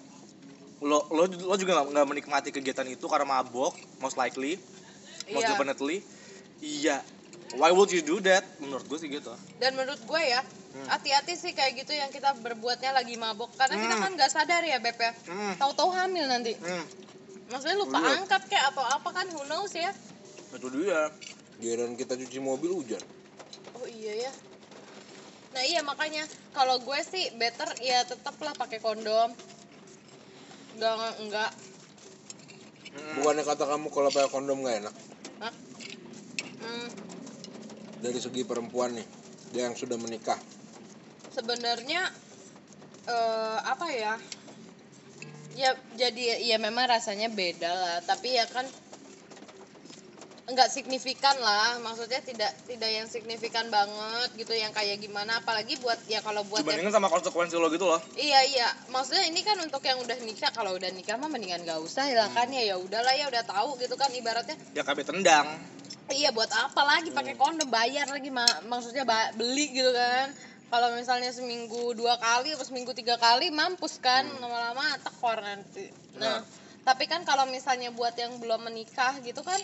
lo 0.78 1.08
lo 1.10 1.24
lo 1.26 1.54
juga 1.56 1.82
nggak- 1.82 2.06
menikmati 2.06 2.48
kegiatan 2.52 2.86
itu 2.86 3.08
karena 3.08 3.26
mabok 3.26 3.72
most 3.98 4.14
likely 4.14 4.60
most 5.26 5.42
Iya. 5.42 5.56
definitely 5.56 6.04
iya 6.60 7.00
why 7.56 7.72
would 7.72 7.88
you 7.88 8.04
do 8.04 8.20
that 8.20 8.44
menurut 8.60 8.84
gue 8.84 8.98
sih 9.00 9.08
gitu 9.08 9.32
Dan 9.56 9.74
menurut 9.74 9.98
gue 9.98 10.22
ya 10.22 10.44
Hmm. 10.66 10.92
hati-hati 10.92 11.40
sih 11.40 11.56
kayak 11.56 11.72
gitu 11.72 11.96
yang 11.96 12.12
kita 12.12 12.36
berbuatnya 12.36 12.92
lagi 12.92 13.16
mabok 13.16 13.48
karena 13.56 13.80
kita 13.80 13.96
Hmm. 13.96 14.02
kan 14.02 14.12
nggak 14.12 14.28
sadar 14.28 14.60
ya 14.60 14.76
beb 14.76 14.92
ya 14.94 15.08
hmm, 15.24 15.56
tahu-tahu 15.56 15.88
hamil 15.88 16.28
nanti 16.28 16.52
hmm. 16.52 16.84
Maksudnya 17.46 17.76
lupa 17.78 17.98
Iya. 17.98 18.12
angkat 18.18 18.42
kayak 18.50 18.64
atau 18.74 18.84
apa 18.84 19.08
kan? 19.14 19.26
Who 19.30 19.46
knows 19.46 19.72
ya? 19.72 19.90
Itu 20.54 20.68
dia. 20.72 21.10
Giliran 21.56 21.96
kita 21.96 22.18
cuci 22.18 22.38
mobil 22.42 22.70
hujan. 22.74 23.00
Oh 23.76 23.86
iya 23.88 24.28
ya. 24.28 24.32
Nah 25.56 25.62
iya 25.64 25.80
makanya 25.80 26.26
kalau 26.52 26.76
gue 26.84 26.98
sih 27.00 27.32
better 27.40 27.70
ya 27.80 28.04
tetaplah 28.04 28.52
pakai 28.52 28.78
kondom. 28.82 29.32
Enggak 30.76 30.94
enggak 31.22 31.52
Hmm. 32.96 33.12
bukannya 33.20 33.44
kata 33.44 33.64
kamu 33.68 33.92
kalau 33.92 34.08
pakai 34.08 34.30
kondom 34.32 34.64
nggak 34.64 34.76
enak? 34.80 34.94
Hah? 35.44 35.52
Hmm, 36.64 36.88
dari 38.00 38.16
segi 38.16 38.40
perempuan 38.40 38.96
nih 38.96 39.04
dia 39.52 39.68
yang 39.68 39.76
sudah 39.76 40.00
menikah. 40.00 40.40
Sebenarnya 41.28 42.08
eh, 43.04 43.58
apa 43.60 43.86
ya 43.92 44.16
ya 45.56 45.72
jadi 45.96 46.44
ya 46.44 46.60
memang 46.60 46.84
rasanya 46.84 47.32
beda 47.32 47.70
lah 47.72 47.96
tapi 48.04 48.36
ya 48.36 48.44
kan 48.44 48.68
nggak 50.46 50.70
signifikan 50.70 51.34
lah 51.42 51.82
maksudnya 51.82 52.22
tidak 52.22 52.54
tidak 52.70 52.86
yang 52.86 53.10
signifikan 53.10 53.66
banget 53.66 54.30
gitu 54.38 54.54
yang 54.54 54.70
kayak 54.70 55.02
gimana 55.02 55.42
apalagi 55.42 55.74
buat 55.82 55.98
ya 56.06 56.22
kalau 56.22 56.46
buat 56.46 56.62
yang 56.62 56.70
Dibandingin 56.70 56.94
sama 56.94 57.10
konsekuensi 57.10 57.58
lo 57.58 57.66
gitu 57.66 57.90
loh. 57.90 57.98
Iya 58.14 58.46
iya, 58.46 58.68
maksudnya 58.94 59.26
ini 59.26 59.42
kan 59.42 59.58
untuk 59.58 59.82
yang 59.82 59.98
udah 60.06 60.14
nikah. 60.22 60.54
Kalau 60.54 60.78
udah 60.78 60.86
nikah 60.94 61.18
mah 61.18 61.26
mendingan 61.26 61.66
gak 61.66 61.82
usah 61.82 62.06
ya 62.06 62.30
kan 62.30 62.46
ya 62.54 62.62
ya 62.62 62.78
udahlah 62.78 63.10
ya 63.18 63.26
udah 63.26 63.42
tahu 63.42 63.74
gitu 63.82 63.98
kan 63.98 64.06
ibaratnya. 64.14 64.54
Ya 64.70 64.86
KB 64.86 65.02
tendang. 65.02 65.50
Iya 66.14 66.30
buat 66.30 66.46
apa 66.54 66.82
lagi 66.86 67.10
pakai 67.10 67.34
kondom 67.34 67.66
bayar 67.66 68.06
lagi 68.06 68.30
ma- 68.30 68.62
maksudnya 68.70 69.02
ba- 69.02 69.34
beli 69.34 69.74
gitu 69.74 69.90
kan. 69.90 70.30
Kalau 70.66 70.88
misalnya 70.98 71.30
seminggu 71.30 71.94
dua 71.94 72.18
kali 72.18 72.50
atau 72.50 72.66
seminggu 72.66 72.90
tiga 72.90 73.14
kali 73.14 73.54
mampus 73.54 74.02
kan 74.02 74.26
lama-lama 74.26 74.98
tekor 74.98 75.38
nanti. 75.38 75.86
Nah, 76.18 76.42
tapi 76.82 77.06
kan 77.06 77.22
kalau 77.22 77.46
misalnya 77.46 77.94
buat 77.94 78.18
yang 78.18 78.42
belum 78.42 78.66
menikah 78.66 79.14
gitu 79.22 79.46
kan 79.46 79.58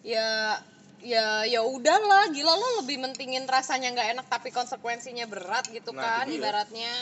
ya 0.00 0.56
ya 1.04 1.44
ya 1.46 1.60
udahlah 1.62 2.32
gila 2.34 2.54
lo 2.58 2.82
lebih 2.82 2.98
mentingin 2.98 3.46
rasanya 3.46 3.94
nggak 3.94 4.08
enak 4.18 4.26
tapi 4.26 4.50
konsekuensinya 4.50 5.28
berat 5.30 5.68
gitu 5.70 5.94
Nah, 5.94 6.24
kan 6.24 6.26
dia. 6.26 6.40
ibaratnya 6.40 6.92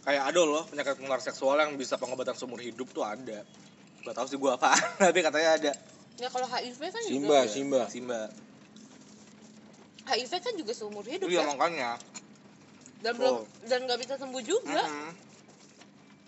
Kayak 0.00 0.32
ada 0.32 0.40
loh 0.42 0.64
penyakit 0.66 0.96
menular 0.98 1.20
seksual 1.20 1.60
yang 1.60 1.76
bisa 1.76 1.94
pengobatan 2.00 2.32
seumur 2.32 2.58
hidup 2.58 2.88
tuh 2.90 3.04
ada. 3.04 3.44
Gak 4.00 4.14
tau 4.16 4.24
sih 4.24 4.40
gua 4.40 4.56
apa, 4.56 4.72
tapi 5.12 5.20
katanya 5.20 5.50
ada. 5.60 5.72
Ya 6.16 6.28
kalau 6.32 6.48
HIV 6.48 6.80
kan 6.88 7.02
Simba, 7.04 7.44
juga 7.44 7.52
Simba. 7.52 7.80
Simba. 7.92 8.20
HIV 10.08 10.32
kan 10.40 10.54
juga 10.56 10.72
seumur 10.72 11.04
hidup 11.04 11.28
Iya 11.28 11.44
ya. 11.44 11.48
makanya. 11.52 11.90
Dan 13.00 13.12
belum 13.16 13.34
Oh. 13.40 13.44
dan 13.64 13.88
nggak 13.88 14.00
bisa 14.00 14.14
sembuh 14.20 14.42
juga. 14.44 14.84
Mhm. 14.84 15.12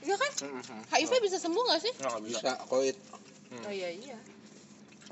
Iya 0.02 0.16
kan? 0.18 0.32
Mhm. 0.40 0.80
HIV 0.90 1.12
bisa 1.22 1.38
sembuh 1.38 1.62
nggak 1.62 1.80
sih? 1.80 1.92
Nggak, 2.00 2.20
bisa. 2.26 2.38
Bisa 2.40 2.52
koit. 2.66 2.96
Hmm. 3.52 3.64
Oh 3.68 3.72
iya 3.72 3.90
iya. 3.92 4.18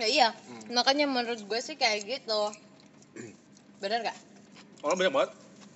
Ya 0.01 0.07
iya. 0.09 0.29
Hmm. 0.33 0.73
Makanya 0.73 1.05
menurut 1.05 1.41
gue 1.45 1.61
sih 1.61 1.77
kayak 1.77 2.09
gitu. 2.09 2.43
Bener 3.81 4.05
gak? 4.05 4.17
Orang 4.81 4.97
banyak 4.97 5.13
banget 5.13 5.31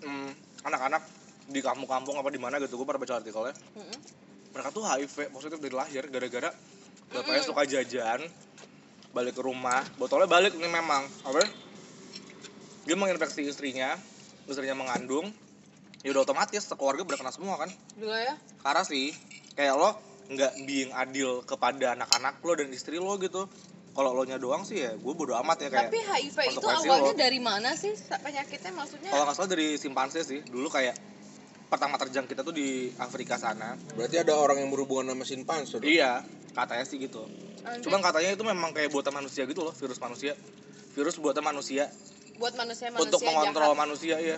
hmm, 0.04 0.30
anak-anak 0.64 1.02
di 1.44 1.60
kampung-kampung 1.60 2.16
apa 2.16 2.28
di 2.32 2.40
mana 2.40 2.56
gitu 2.56 2.80
gue 2.80 2.86
pernah 2.88 3.00
baca 3.04 3.20
artikelnya 3.20 3.52
Mm-mm. 3.76 3.98
mereka 4.56 4.68
tuh 4.72 4.84
HIV 4.84 5.28
positif 5.28 5.60
dari 5.60 5.74
lahir 5.76 6.08
gara-gara 6.08 6.48
bapaknya 7.12 7.44
suka 7.44 7.68
jajan 7.68 8.24
balik 9.12 9.36
ke 9.36 9.42
rumah 9.44 9.84
botolnya 10.00 10.24
balik 10.24 10.56
nih 10.56 10.72
memang 10.72 11.04
apa 11.20 11.36
ya? 11.36 11.48
dia 12.88 12.96
menginfeksi 12.96 13.44
istrinya 13.44 13.92
istrinya 14.48 14.72
mengandung 14.72 15.28
ya 16.04 16.12
udah 16.12 16.22
otomatis 16.28 16.62
sekeluarga 16.68 17.02
berkena 17.08 17.32
semua 17.32 17.56
kan. 17.56 17.72
Gila 17.96 18.18
ya. 18.20 18.34
karena 18.60 18.84
sih. 18.84 19.16
Kayak 19.56 19.74
lo 19.80 19.90
nggak 20.28 20.52
being 20.68 20.92
adil 20.92 21.40
kepada 21.48 21.96
anak-anak 21.96 22.44
lo 22.44 22.52
dan 22.60 22.68
istri 22.76 23.00
lo 23.00 23.16
gitu. 23.16 23.48
Kalau 23.94 24.10
lo 24.12 24.26
nya 24.28 24.36
doang 24.36 24.68
sih 24.68 24.84
ya 24.84 24.92
gue 24.92 25.12
bodo 25.16 25.32
amat 25.40 25.64
ya 25.64 25.68
kayak 25.70 25.88
Tapi 25.88 26.00
HIV 26.02 26.36
itu 26.60 26.66
awalnya 26.66 27.14
lo. 27.14 27.16
dari 27.16 27.40
mana 27.40 27.72
sih? 27.72 27.96
Penyakitnya 27.96 28.72
maksudnya? 28.76 29.08
kalau 29.08 29.24
nggak 29.24 29.36
salah 29.38 29.50
dari 29.50 29.80
simpanse 29.80 30.20
sih. 30.28 30.44
Dulu 30.44 30.68
kayak 30.68 30.98
pertama 31.72 31.96
terjang 31.96 32.28
kita 32.28 32.44
tuh 32.44 32.52
di 32.52 32.92
Afrika 33.00 33.40
sana. 33.40 33.78
Berarti 33.96 34.20
ada 34.20 34.36
orang 34.36 34.60
yang 34.60 34.68
berhubungan 34.68 35.16
sama 35.16 35.24
simpanse 35.24 35.80
dong? 35.80 35.88
iya 35.88 36.20
katanya 36.52 36.84
sih 36.84 37.00
gitu. 37.00 37.24
Anjir, 37.64 37.88
cuman 37.88 38.04
katanya 38.04 38.30
itu 38.36 38.44
memang 38.44 38.76
kayak 38.76 38.92
buatan 38.92 39.14
manusia 39.14 39.48
gitu 39.48 39.64
loh 39.64 39.72
virus 39.72 39.96
manusia. 40.02 40.36
Virus 40.92 41.16
buatan 41.16 41.42
manusia. 41.46 41.88
Buat 42.34 42.58
manusia-manusia 42.58 43.08
untuk 43.08 43.20
mengontrol 43.22 43.72
jahat. 43.72 43.78
manusia 43.78 44.16
ya 44.18 44.36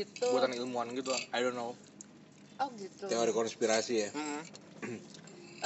gitu. 0.00 0.26
buatan 0.32 0.56
ilmuwan 0.56 0.88
gitu 0.96 1.12
I 1.32 1.44
don't 1.44 1.56
know 1.56 1.76
Oh 2.60 2.68
gitu. 2.76 3.08
Teori 3.08 3.32
konspirasi 3.32 4.04
ya. 4.04 4.08
Mm-mm. 4.12 4.40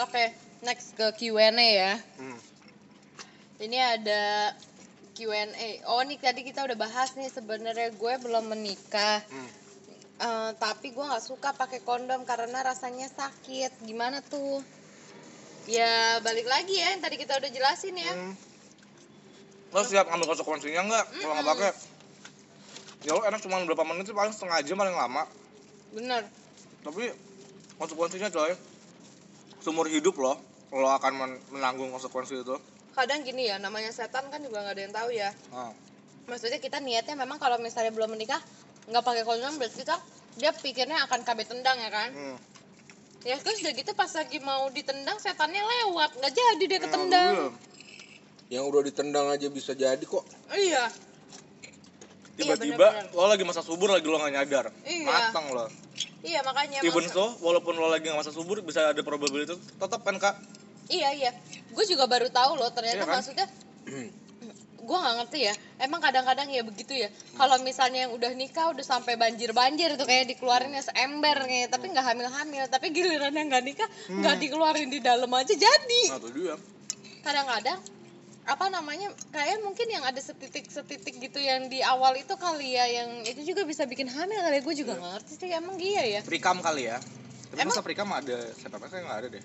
Oke, 0.06 0.30
next 0.62 0.94
ke 0.94 1.10
Q&A 1.18 1.50
ya. 1.50 1.98
Hmm. 2.22 2.38
Ini 3.58 3.98
ada 3.98 4.54
Q&A. 5.18 5.82
Oh, 5.90 6.06
nih 6.06 6.22
tadi 6.22 6.46
kita 6.46 6.62
udah 6.62 6.78
bahas 6.78 7.18
nih 7.18 7.26
sebenarnya 7.26 7.90
gue 7.90 8.14
belum 8.22 8.46
menikah. 8.46 9.26
Hmm. 9.26 9.50
Eh, 10.22 10.50
tapi 10.62 10.94
gue 10.94 11.02
nggak 11.02 11.26
suka 11.26 11.50
pakai 11.58 11.82
kondom 11.82 12.22
karena 12.22 12.62
rasanya 12.62 13.10
sakit. 13.10 13.82
Gimana 13.82 14.22
tuh? 14.22 14.62
Ya 15.66 16.22
balik 16.22 16.46
lagi 16.46 16.78
ya 16.78 16.94
yang 16.94 17.02
tadi 17.02 17.18
kita 17.18 17.42
udah 17.42 17.50
jelasin 17.50 17.98
ya. 17.98 18.14
Hmm. 18.14 18.34
lo 19.74 19.82
siap 19.82 20.06
ngambil 20.06 20.38
konsekuensinya 20.38 20.86
nggak 20.86 21.04
kalau 21.18 21.34
nggak 21.34 21.50
pakai 21.50 21.70
ya 23.04 23.12
lo 23.12 23.20
enak 23.22 23.38
cuma 23.38 23.60
berapa 23.62 23.84
menit 23.84 24.08
sih 24.08 24.16
paling 24.16 24.32
setengah 24.32 24.64
jam 24.64 24.76
paling 24.76 24.92
lama 24.92 25.28
Bener. 25.92 26.24
tapi 26.80 27.12
konsekuensinya 27.76 28.28
coy 28.28 28.52
seumur 29.60 29.86
hidup 29.86 30.16
lo 30.16 30.40
lo 30.72 30.88
akan 30.90 31.12
men- 31.14 31.42
menanggung 31.50 31.88
konsekuensi 31.90 32.40
itu 32.40 32.56
Kadang 32.94 33.26
gini 33.26 33.50
ya, 33.50 33.58
namanya 33.58 33.90
setan 33.90 34.30
kan 34.30 34.38
juga 34.38 34.62
nggak 34.62 34.74
ada 34.78 34.82
yang 34.82 34.94
tahu 34.94 35.10
ya. 35.10 35.34
nah, 35.50 35.74
Maksudnya 36.24 36.62
kita 36.62 36.78
niatnya 36.78 37.18
memang 37.18 37.42
kalau 37.42 37.58
misalnya 37.58 37.90
belum 37.90 38.14
menikah 38.14 38.38
nggak 38.86 39.02
pakai 39.02 39.26
kondom 39.26 39.58
berarti 39.58 39.82
kita 39.82 39.98
dia 40.34 40.54
pikirnya 40.54 41.02
akan 41.02 41.26
KB 41.26 41.38
tendang 41.42 41.74
ya 41.74 41.90
kan? 41.90 42.14
hmm. 42.14 42.38
Ya 43.26 43.34
terus 43.42 43.58
udah 43.58 43.74
gitu 43.74 43.90
pas 43.92 44.06
lagi 44.06 44.38
mau 44.38 44.70
ditendang 44.70 45.18
setannya 45.18 45.58
lewat 45.58 46.10
nggak 46.16 46.32
jadi 46.32 46.64
dia 46.64 46.70
Ya, 46.70 46.80
ketendang. 46.80 47.32
iya. 47.34 47.48
Yang 48.52 48.64
udah 48.70 48.82
ditendang 48.84 49.26
aja 49.26 49.46
bisa 49.50 49.72
jadi 49.74 50.04
kok. 50.06 50.22
Iya. 50.48 50.84
Tiba-tiba 52.34 52.74
bener-bener. 52.76 53.14
lo 53.14 53.26
lagi 53.26 53.42
masa 53.42 53.60
subur 53.60 53.88
lagi 53.88 54.04
lo 54.04 54.16
nggak 54.16 54.34
nyadar 54.34 54.66
Iya. 54.82 55.06
matang 55.06 55.46
lo 55.48 55.66
Iya 56.20 56.40
makanya. 56.40 56.78
even 56.80 56.98
masa- 57.00 57.14
so 57.14 57.36
walaupun 57.38 57.74
lo 57.74 57.86
lagi 57.86 58.04
nggak 58.04 58.18
masa 58.18 58.30
subur 58.30 58.58
bisa 58.60 58.90
ada 58.90 59.00
probability 59.00 59.50
tetap 59.54 60.00
kan 60.00 60.16
kak 60.16 60.36
Iya 60.84 61.08
iya. 61.12 61.30
Gue 61.70 61.84
juga 61.84 62.04
baru 62.04 62.28
tahu 62.28 62.54
loh 62.54 62.68
ternyata 62.68 62.98
Iya 62.98 63.06
kan? 63.06 63.16
maksudnya. 63.16 63.46
gue 64.84 64.98
nggak 64.98 65.14
ngerti 65.16 65.40
ya. 65.42 65.54
Emang 65.78 65.96
kadang-kadang 65.98 66.44
ya 66.46 66.60
begitu 66.60 66.92
ya. 66.94 67.08
Kalau 67.32 67.56
misalnya 67.58 68.04
yang 68.04 68.12
udah 68.12 68.28
nikah 68.32 68.68
udah 68.68 68.84
sampai 68.84 69.16
banjir-banjir 69.16 69.96
tuh 69.96 70.04
kayak 70.04 70.28
dikeluarinnya 70.28 70.82
seember 70.82 71.40
kayak 71.40 71.72
tapi 71.72 71.88
nggak 71.88 72.04
hamil-hamil. 72.04 72.68
Tapi 72.68 72.86
giliran 72.90 73.32
yang 73.32 73.48
nggak 73.48 73.64
nikah 73.64 73.88
nggak 74.10 74.36
dikeluarin 74.38 74.88
di 74.88 75.00
dalam 75.00 75.30
aja 75.30 75.54
jadi. 75.56 76.02
nah 76.06 76.20
tuh 76.20 76.28
dia 76.30 76.52
Kadang-kadang 77.22 77.80
apa 78.44 78.68
namanya 78.68 79.08
kayak 79.32 79.64
mungkin 79.64 79.88
yang 79.88 80.04
ada 80.04 80.20
setitik-setitik 80.20 81.16
gitu 81.16 81.40
yang 81.40 81.72
di 81.72 81.80
awal 81.80 82.12
itu 82.12 82.36
kali 82.36 82.76
ya 82.76 82.84
yang 82.84 83.24
itu 83.24 83.40
juga 83.40 83.64
bisa 83.64 83.88
bikin 83.88 84.04
hamil 84.04 84.36
kali 84.36 84.60
gue 84.60 84.74
juga 84.76 84.92
nggak 85.00 85.12
ngerti 85.16 85.32
sih 85.40 85.48
emang 85.48 85.80
iya 85.80 86.02
ya. 86.04 86.20
Frikam 86.20 86.60
kali 86.60 86.92
ya. 86.92 87.00
Tapi 87.48 87.64
Emang- 87.64 87.72
masa 87.72 87.80
frikam 87.80 88.10
ada 88.12 88.36
siapa 88.52 88.84
saya 88.92 89.00
nggak 89.08 89.18
ada 89.24 89.28
deh. 89.32 89.44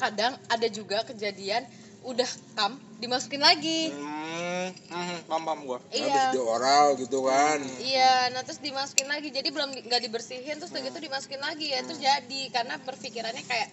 Kadang 0.00 0.32
ada 0.48 0.66
juga 0.72 1.04
kejadian 1.04 1.68
udah 2.04 2.28
kam 2.56 2.76
dimasukin 2.96 3.40
lagi. 3.40 3.92
Hmm, 3.92 4.68
hmm 4.72 5.18
paham 5.28 5.42
paham 5.44 5.60
gua. 5.68 5.78
Habis 5.88 6.04
iya 6.04 6.32
di 6.32 6.40
oral 6.40 6.96
gitu 6.96 7.24
kan. 7.24 7.60
Iya, 7.80 8.32
nah 8.32 8.40
terus 8.44 8.60
dimasukin 8.60 9.08
lagi. 9.08 9.28
Jadi 9.32 9.48
belum 9.52 9.72
di- 9.72 9.84
nggak 9.84 10.00
dibersihin 10.04 10.56
terus 10.60 10.72
udah 10.72 10.80
gitu 10.84 10.98
dimasukin 11.00 11.40
lagi 11.40 11.72
ya. 11.72 11.80
Terus 11.84 12.00
jadi 12.00 12.40
karena 12.52 12.80
berpikirannya 12.80 13.44
kayak 13.44 13.68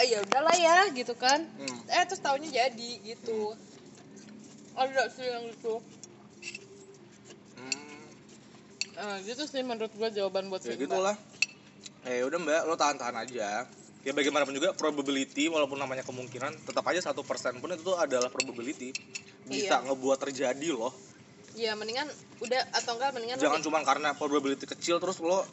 ah 0.00 0.04
ya 0.06 0.18
udahlah 0.24 0.56
ya 0.56 0.78
gitu 0.96 1.12
kan. 1.12 1.44
Hmm. 1.60 1.78
Eh 1.92 2.04
terus 2.08 2.24
taunya 2.24 2.48
jadi 2.48 2.90
gitu. 3.04 3.52
Ada 4.72 5.12
sih 5.12 5.28
yang 5.28 5.44
gitu. 5.52 5.84
Hmm, 7.54 8.00
Ah, 8.96 9.16
gitu 9.20 9.44
sih 9.44 9.60
menurut 9.60 9.92
gua 9.92 10.08
jawaban 10.08 10.48
buat 10.48 10.60
ya 10.60 10.72
si 10.72 10.76
Mbak. 10.76 10.88
gitulah 10.88 11.16
eh 12.00 12.24
udah 12.24 12.40
mbak 12.40 12.60
lo 12.64 12.80
tahan 12.80 12.96
tahan 12.96 13.12
aja 13.12 13.68
ya 14.00 14.12
bagaimanapun 14.16 14.56
juga 14.56 14.72
probability 14.72 15.52
walaupun 15.52 15.76
namanya 15.76 16.00
kemungkinan 16.00 16.64
tetap 16.64 16.80
aja 16.88 17.12
satu 17.12 17.20
persen 17.20 17.60
pun 17.60 17.68
itu 17.68 17.92
adalah 17.92 18.32
probability 18.32 18.88
bisa 19.44 19.76
Iya. 19.76 19.84
ngebuat 19.84 20.18
terjadi 20.18 20.68
loh 20.72 20.96
Iya, 21.52 21.76
mendingan 21.76 22.08
udah 22.40 22.62
atau 22.72 22.96
enggak 22.96 23.12
mendingan 23.12 23.36
jangan 23.36 23.60
cuma 23.60 23.84
karena 23.84 24.16
probability 24.16 24.64
kecil 24.64 24.96
terus 24.96 25.20
lo 25.20 25.44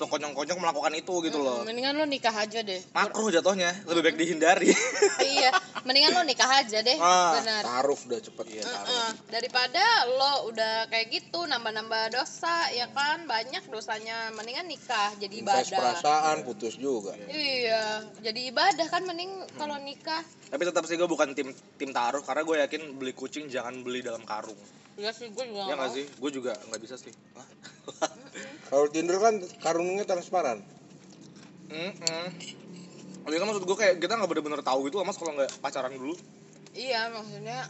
sekonyong-konyong 0.00 0.56
melakukan 0.56 0.96
itu 0.96 1.14
gitu 1.20 1.38
loh 1.38 1.60
mendingan 1.62 1.92
lo 1.92 2.08
nikah 2.08 2.32
aja 2.32 2.64
deh. 2.64 2.80
makruh 2.96 3.28
jatuhnya 3.28 3.76
lebih 3.84 4.02
baik 4.08 4.16
dihindari 4.16 4.72
iya, 5.36 5.52
mendingan 5.84 6.16
lo 6.16 6.22
nikah 6.24 6.48
aja 6.48 6.80
deh. 6.80 6.96
Ah. 6.96 7.36
Benar. 7.40 7.62
Taruh 7.64 7.96
udah 7.96 8.20
cepet. 8.20 8.44
Iya, 8.52 8.64
Heeh. 8.64 9.10
daripada 9.28 9.84
lo 10.08 10.48
udah 10.48 10.88
kayak 10.88 11.08
gitu 11.12 11.44
nambah-nambah 11.44 12.12
dosa 12.12 12.68
ya 12.72 12.88
kan 12.92 13.24
banyak 13.24 13.60
dosanya 13.68 14.32
mendingan 14.32 14.68
nikah 14.68 15.12
jadi 15.16 15.34
Invest 15.40 15.72
ibadah 15.72 15.78
perasaan 16.00 16.36
putus 16.44 16.74
juga. 16.76 17.12
iya 17.28 18.00
jadi 18.20 18.40
ibadah 18.48 18.86
kan 18.88 19.04
mending 19.04 19.30
kalau 19.56 19.76
nikah 19.80 20.24
tapi 20.48 20.62
tetap 20.64 20.84
sih 20.84 20.96
gue 20.96 21.06
bukan 21.06 21.32
tim 21.36 21.52
tim 21.76 21.90
taruh 21.90 22.22
karena 22.22 22.42
gue 22.42 22.56
yakin 22.64 22.82
beli 22.96 23.12
kucing 23.12 23.46
jangan 23.46 23.80
beli 23.80 24.00
dalam 24.00 24.22
karung 24.24 24.58
Iya 25.00 25.16
sih 25.16 25.32
gue 25.32 25.44
juga 25.48 25.64
ya 25.64 25.74
nggak 25.80 25.92
sih 25.96 26.04
gue 26.04 26.30
juga 26.30 26.52
nggak 26.68 26.80
bisa 26.84 26.96
sih? 27.00 27.12
Kalau 28.68 28.86
Tinder 28.92 29.16
kan 29.16 29.40
karungnya 29.64 30.04
transparan. 30.04 30.60
Mm-mm. 31.72 32.26
Tapi 33.24 33.34
kan 33.40 33.46
maksud 33.48 33.64
gue 33.64 33.76
kayak 33.80 33.96
kita 33.96 34.20
nggak 34.20 34.28
bener-bener 34.28 34.60
tahu 34.60 34.84
gitu 34.92 35.00
mas 35.00 35.16
kalau 35.16 35.32
nggak 35.32 35.48
pacaran 35.64 35.96
dulu. 35.96 36.14
iya 36.70 37.10
maksudnya 37.10 37.66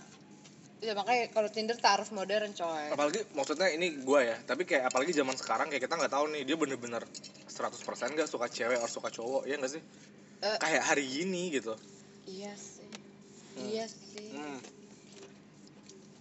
ya 0.84 0.92
makanya 0.92 1.32
kalau 1.32 1.48
Tinder 1.48 1.72
taruh 1.80 2.04
modern 2.12 2.52
coy 2.52 2.92
Apalagi 2.92 3.24
maksudnya 3.32 3.70
ini 3.70 4.02
gue 4.02 4.20
ya. 4.26 4.36
Tapi 4.42 4.66
kayak 4.66 4.90
apalagi 4.90 5.14
zaman 5.14 5.38
sekarang 5.38 5.70
kayak 5.70 5.86
kita 5.86 5.94
nggak 5.94 6.12
tahu 6.12 6.34
nih 6.34 6.42
dia 6.42 6.56
bener-bener 6.58 7.06
100% 7.46 8.18
gak 8.18 8.28
suka 8.28 8.50
cewek 8.50 8.76
atau 8.82 8.90
suka 8.90 9.08
cowok 9.14 9.46
ya 9.46 9.54
nggak 9.54 9.72
sih? 9.78 9.82
Eh. 10.42 10.58
Kayak 10.58 10.82
hari 10.82 11.06
ini 11.22 11.54
gitu. 11.54 11.78
iya 12.26 12.52
sih 12.58 12.90
iya 13.56 13.86
sih 13.86 14.30
Hmm. 14.34 14.79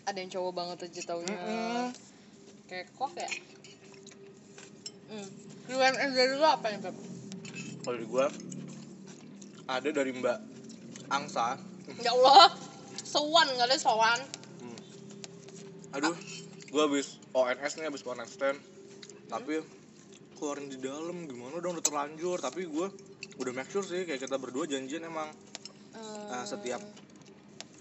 Ada 0.10 0.18
yang 0.20 0.32
cowok 0.34 0.54
banget 0.58 0.78
aja 0.90 1.02
taunya. 1.06 1.36
Mm-mm. 1.38 1.88
kayak 2.70 2.88
kok 2.94 3.12
ya? 3.18 3.30
Hmm. 5.10 5.28
UMS 5.70 6.12
dari 6.18 6.34
lu 6.38 6.46
apa 6.46 6.66
nih 6.70 6.80
Beb? 6.82 6.98
kalau 7.80 7.98
di 7.98 8.06
gue 8.06 8.26
ada 9.70 9.90
dari 9.90 10.12
mbak 10.14 10.38
Angsa. 11.10 11.58
Ya 12.06 12.14
Allah 12.14 12.54
sowan 13.02 13.50
nggak 13.58 13.70
ada 13.74 13.78
sowan 13.82 14.20
aduh 15.90 16.14
gue 16.70 16.82
habis 16.86 17.18
ONS 17.34 17.82
nih 17.82 17.90
habis 17.90 18.06
one 18.06 18.22
stand 18.30 18.62
tapi 19.26 19.58
keluarin 20.38 20.70
di 20.70 20.78
dalam 20.78 21.28
gimana 21.28 21.60
dong 21.60 21.78
udah 21.78 21.86
terlanjur. 21.86 22.38
Tapi 22.40 22.66
gue 22.66 22.88
udah 23.38 23.54
make 23.54 23.70
sure 23.70 23.86
sih 23.86 24.08
kayak 24.08 24.26
kita 24.26 24.40
berdua 24.40 24.66
janjian 24.66 25.06
emang. 25.06 25.30
Nah, 26.30 26.48
setiap 26.48 26.80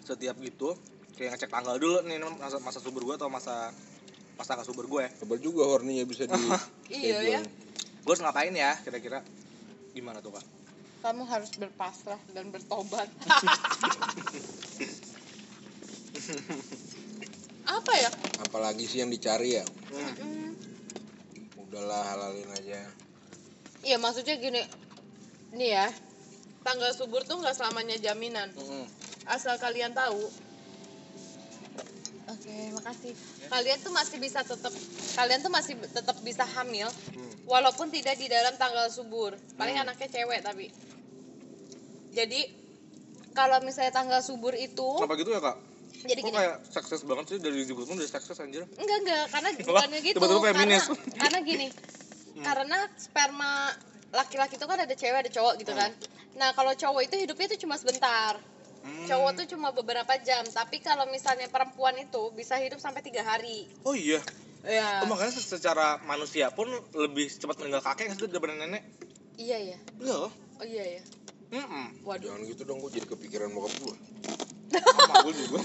setiap 0.03 0.37
gitu 0.43 0.75
kayak 1.19 1.35
ngecek 1.35 1.51
tanggal 1.51 1.75
dulu 1.77 1.99
nih 2.03 2.17
masa, 2.33 2.57
masa 2.59 2.79
subur 2.79 3.03
gue 3.03 3.15
atau 3.15 3.27
masa 3.27 3.75
masa 4.35 4.55
gak 4.55 4.65
subur 4.65 4.87
gue 4.87 5.03
ya 5.03 5.11
Hebat 5.13 5.41
juga 5.41 5.67
horninya 5.67 6.07
bisa 6.07 6.25
di 6.25 6.33
Iya, 6.89 7.19
schedule. 7.19 7.27
ya. 7.29 7.41
gue 7.99 8.09
harus 8.09 8.23
ngapain 8.23 8.55
ya 8.55 8.79
kira-kira 8.79 9.19
gimana 9.91 10.23
tuh 10.23 10.31
kak 10.33 10.47
kamu 10.99 11.27
harus 11.27 11.51
berpasrah 11.53 12.23
dan 12.31 12.49
bertobat 12.49 13.11
apa 17.69 17.93
ya 17.95 18.11
Apalagi 18.41 18.85
sih 18.85 18.99
yang 18.99 19.09
dicari 19.09 19.55
ya. 19.55 19.65
Hmm. 19.91 20.15
Hmm. 20.15 20.51
Udahlah 21.61 22.03
halalin 22.09 22.49
aja. 22.55 22.81
iya 23.79 23.95
maksudnya 23.97 24.35
gini 24.37 24.63
nih 25.51 25.71
ya 25.73 25.87
tanggal 26.61 26.91
subur 26.91 27.23
tuh 27.23 27.39
nggak 27.39 27.55
selamanya 27.55 27.95
jaminan 27.97 28.51
Mm-mm. 28.53 28.85
asal 29.25 29.55
kalian 29.57 29.93
tahu 29.93 30.19
oke 32.49 32.81
makasih. 32.81 33.13
Kalian 33.49 33.79
tuh 33.81 33.93
masih 33.93 34.17
bisa 34.19 34.41
tetap 34.41 34.73
kalian 35.15 35.41
tuh 35.45 35.53
masih 35.53 35.75
tetap 35.85 36.17
bisa 36.25 36.45
hamil 36.49 36.89
Hmm. 37.13 37.33
walaupun 37.45 37.93
tidak 37.93 38.17
di 38.17 38.27
dalam 38.27 38.57
tanggal 38.57 38.89
subur. 38.89 39.37
Paling 39.57 39.77
Hmm. 39.77 39.85
anaknya 39.85 40.09
cewek 40.09 40.41
tapi. 40.41 40.67
Jadi 42.13 42.41
kalau 43.37 43.61
misalnya 43.63 43.93
tanggal 43.93 44.21
subur 44.25 44.57
itu 44.57 44.89
kenapa 44.97 45.15
gitu 45.15 45.31
ya 45.31 45.41
kak? 45.41 45.57
Jadi 45.99 46.21
kok 46.23 46.29
gini. 46.31 46.39
kayak 46.39 46.57
sukses 46.71 47.01
banget 47.05 47.25
sih? 47.27 47.39
Dari 47.39 47.61
juga 47.67 47.83
pun 47.85 47.95
udah 47.99 48.09
sukses 48.09 48.37
anjir. 48.39 48.63
Enggak 48.79 48.99
enggak. 49.05 49.25
Karena 49.29 49.49
bukannya 49.69 49.99
gitu. 50.01 50.17
tiba-tiba 50.17 50.41
karena 50.41 50.57
feminis. 50.57 50.85
karena 51.15 51.39
gini. 51.45 51.69
Karena 52.39 52.79
sperma 52.95 53.75
laki-laki 54.15 54.55
itu 54.55 54.63
kan 54.63 54.79
ada 54.79 54.95
cewek 54.95 55.19
ada 55.27 55.31
cowok 55.31 55.55
gitu 55.59 55.75
kan. 55.75 55.91
Nah 56.39 56.55
kalau 56.55 56.71
cowok 56.71 57.03
itu 57.11 57.19
hidupnya 57.19 57.51
itu 57.51 57.67
cuma 57.67 57.75
sebentar 57.75 58.39
Hmm. 58.79 59.07
cowok 59.11 59.31
tuh 59.43 59.47
cuma 59.57 59.75
beberapa 59.75 60.15
jam 60.23 60.47
tapi 60.49 60.79
kalau 60.79 61.05
misalnya 61.11 61.51
perempuan 61.51 61.99
itu 61.99 62.31
bisa 62.33 62.57
hidup 62.57 62.79
sampai 62.79 63.03
tiga 63.03 63.27
hari. 63.27 63.67
Oh 63.83 63.93
iya? 63.97 64.23
Ya 64.67 65.03
oh, 65.03 65.09
makanya 65.11 65.33
se- 65.39 65.47
secara 65.47 66.03
manusia 66.05 66.51
pun 66.51 66.67
lebih 66.95 67.31
cepat 67.31 67.63
meninggal 67.63 67.83
kakek 67.83 68.11
nggak 68.11 68.19
sih 68.19 68.31
daripada 68.31 68.55
nenek? 68.59 68.83
Iya 69.39 69.59
ya 69.75 69.79
iya 69.79 70.13
loh. 70.15 70.31
Oh 70.59 70.67
iya 70.67 70.99
ya 70.99 71.03
Mm-mm. 71.49 72.05
waduh. 72.05 72.29
Jangan 72.29 72.45
gitu 72.45 72.63
dong, 72.69 72.79
gue 72.85 72.93
jadi 72.93 73.07
kepikiran 73.09 73.49
bokap 73.57 73.73
gue. 73.81 73.97
sama 75.01 75.25
gue 75.25 75.35
juga. 75.35 75.61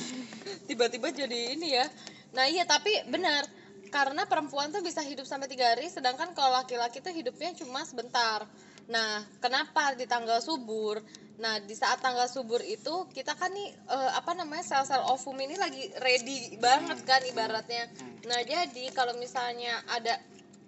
Tiba-tiba 0.64 1.12
jadi 1.12 1.60
ini 1.60 1.76
ya. 1.76 1.86
Nah 2.32 2.48
iya 2.48 2.64
tapi 2.64 2.92
benar. 3.12 3.44
Karena 3.92 4.26
perempuan 4.26 4.72
tuh 4.72 4.82
bisa 4.82 5.04
hidup 5.04 5.28
sampai 5.28 5.52
tiga 5.52 5.76
hari 5.76 5.86
sedangkan 5.92 6.32
kalau 6.34 6.56
laki-laki 6.56 7.04
tuh 7.04 7.12
hidupnya 7.12 7.52
cuma 7.60 7.84
sebentar. 7.84 8.48
Nah 8.88 9.28
kenapa 9.44 9.92
di 9.94 10.08
tanggal 10.08 10.40
subur 10.40 11.04
nah 11.42 11.58
di 11.58 11.74
saat 11.74 11.98
tanggal 11.98 12.30
subur 12.30 12.62
itu 12.62 13.10
kita 13.10 13.34
kan 13.34 13.50
nih 13.50 13.74
eh, 13.74 14.12
apa 14.14 14.38
namanya 14.38 14.62
sel-sel 14.62 15.02
ovum 15.10 15.34
ini 15.42 15.58
lagi 15.58 15.90
ready 15.98 16.58
banget 16.62 17.02
kan 17.06 17.22
ibaratnya. 17.26 17.90
Nah 18.30 18.40
jadi 18.46 18.94
kalau 18.94 19.18
misalnya 19.18 19.82
ada 19.90 20.14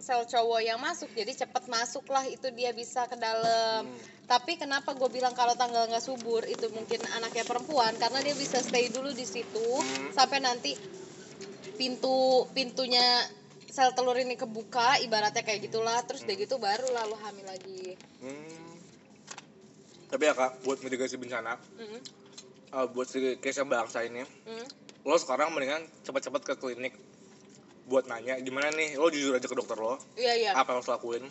sel 0.01 0.27
cowok 0.27 0.61
yang 0.61 0.77
masuk 0.77 1.09
jadi 1.17 1.33
cepat 1.33 1.65
masuk 1.65 2.05
lah 2.13 2.25
itu 2.29 2.49
dia 2.53 2.73
bisa 2.73 3.09
ke 3.09 3.17
dalam. 3.17 3.89
Tapi 4.25 4.57
kenapa 4.57 4.93
gue 4.97 5.09
bilang 5.09 5.33
kalau 5.37 5.53
tanggal 5.53 5.85
nggak 5.85 6.01
subur 6.01 6.41
itu 6.49 6.69
mungkin 6.73 7.01
anaknya 7.13 7.45
perempuan 7.45 7.93
karena 7.97 8.21
dia 8.25 8.33
bisa 8.33 8.61
stay 8.61 8.89
dulu 8.89 9.13
di 9.13 9.25
situ 9.25 9.81
sampai 10.13 10.41
nanti 10.41 10.73
pintu 11.77 12.45
pintunya 12.53 13.21
sel 13.69 13.91
telur 13.91 14.15
ini 14.15 14.37
kebuka 14.39 15.01
ibaratnya 15.01 15.41
kayak 15.41 15.69
gitulah. 15.69 16.01
Terus 16.05 16.25
udah 16.25 16.35
gitu 16.37 16.55
baru 16.57 16.87
lalu 16.89 17.15
hamil 17.21 17.45
lagi. 17.49 17.85
Hmm. 18.21 18.54
Tapi 20.05 20.23
ya 20.25 20.33
kak 20.33 20.61
buat 20.61 20.77
mitigasi 20.81 21.17
bencana 21.17 21.57
Mm, 21.75 21.99
eh, 22.71 22.85
buat 22.91 23.07
si 23.07 23.19
case 23.37 23.57
yang 23.59 23.69
bangsa 23.69 24.03
ini 24.03 24.21
mm. 24.21 24.65
lo 25.03 25.15
sekarang 25.15 25.51
mendingan 25.51 25.85
cepat-cepat 26.01 26.41
ke 26.41 26.53
klinik 26.55 26.93
buat 27.85 28.09
nanya 28.09 28.41
gimana 28.41 28.73
nih 28.73 28.97
lo 28.97 29.09
jujur 29.09 29.37
aja 29.37 29.45
ke 29.45 29.53
dokter 29.53 29.77
lo 29.77 30.01
iya 30.17 30.33
iya. 30.33 30.51
apa 30.53 30.73
yang 30.73 30.81
harus 30.81 30.89
lakuin? 30.89 31.23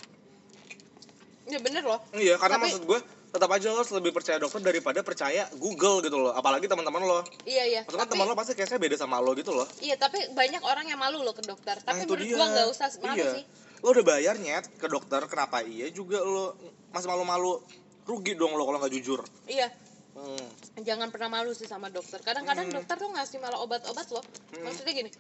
Ya 1.45 1.61
bener 1.61 1.85
loh. 1.85 2.01
Iya 2.17 2.41
karena 2.41 2.57
Tapi- 2.57 2.73
maksud 2.73 2.83
gue 2.89 2.99
tetap 3.29 3.51
aja 3.51 3.69
lo 3.69 3.83
lebih 3.83 4.17
percaya 4.17 4.39
dokter 4.41 4.63
daripada 4.63 5.03
percaya 5.05 5.45
Google 5.59 6.01
gitu 6.01 6.17
loh 6.17 6.33
apalagi 6.33 6.65
teman-teman 6.65 7.05
lo. 7.05 7.21
Iya 7.45 7.65
iya. 7.69 7.81
Maksudnya 7.85 8.07
tapi 8.09 8.13
teman 8.17 8.27
lo 8.31 8.35
pasti 8.39 8.53
case-nya 8.57 8.81
beda 8.81 8.97
sama 8.97 9.21
lo 9.21 9.37
gitu 9.37 9.53
loh. 9.53 9.67
Iya 9.83 10.01
tapi 10.01 10.25
banyak 10.33 10.63
orang 10.65 10.89
yang 10.89 10.97
malu 10.97 11.21
loh 11.21 11.37
ke 11.37 11.45
dokter. 11.45 11.77
Nah, 11.85 11.93
tapi 11.93 12.09
itu 12.09 12.17
menurut 12.17 12.25
dia. 12.25 12.37
gua 12.39 12.47
nggak 12.49 12.67
usah 12.73 12.87
malu 13.03 13.19
Iya. 13.21 13.33
sih. 13.37 13.45
Lo 13.85 13.89
udah 13.93 14.05
bayar 14.07 14.35
nyet 14.41 14.65
ke 14.81 14.87
dokter 14.89 15.21
kenapa 15.29 15.61
iya 15.61 15.87
juga 15.93 16.23
lo 16.25 16.57
masih 16.95 17.11
malu-malu 17.13 17.61
rugi 18.05 18.37
dong 18.37 18.53
lo 18.55 18.65
kalau 18.65 18.79
nggak 18.79 18.93
jujur 18.93 19.21
iya 19.49 19.69
hmm. 20.15 20.81
jangan 20.85 21.09
pernah 21.09 21.33
malu 21.33 21.53
sih 21.53 21.65
sama 21.65 21.89
dokter 21.89 22.21
kadang-kadang 22.21 22.69
Hmm. 22.69 22.77
dokter 22.81 22.97
tuh 23.01 23.11
ngasih 23.11 23.39
malah 23.41 23.61
obat-obat 23.61 24.09
loh 24.13 24.25
Hmm. 24.53 24.65
maksudnya 24.65 24.93
gini 24.93 25.11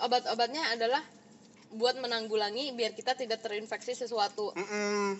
obat-obatnya 0.00 0.72
adalah 0.72 1.02
buat 1.72 1.96
menanggulangi 1.96 2.72
biar 2.72 2.92
kita 2.92 3.16
tidak 3.16 3.40
terinfeksi 3.40 3.96
sesuatu 3.96 4.52
Mm-mm. 4.52 5.16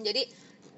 jadi 0.00 0.28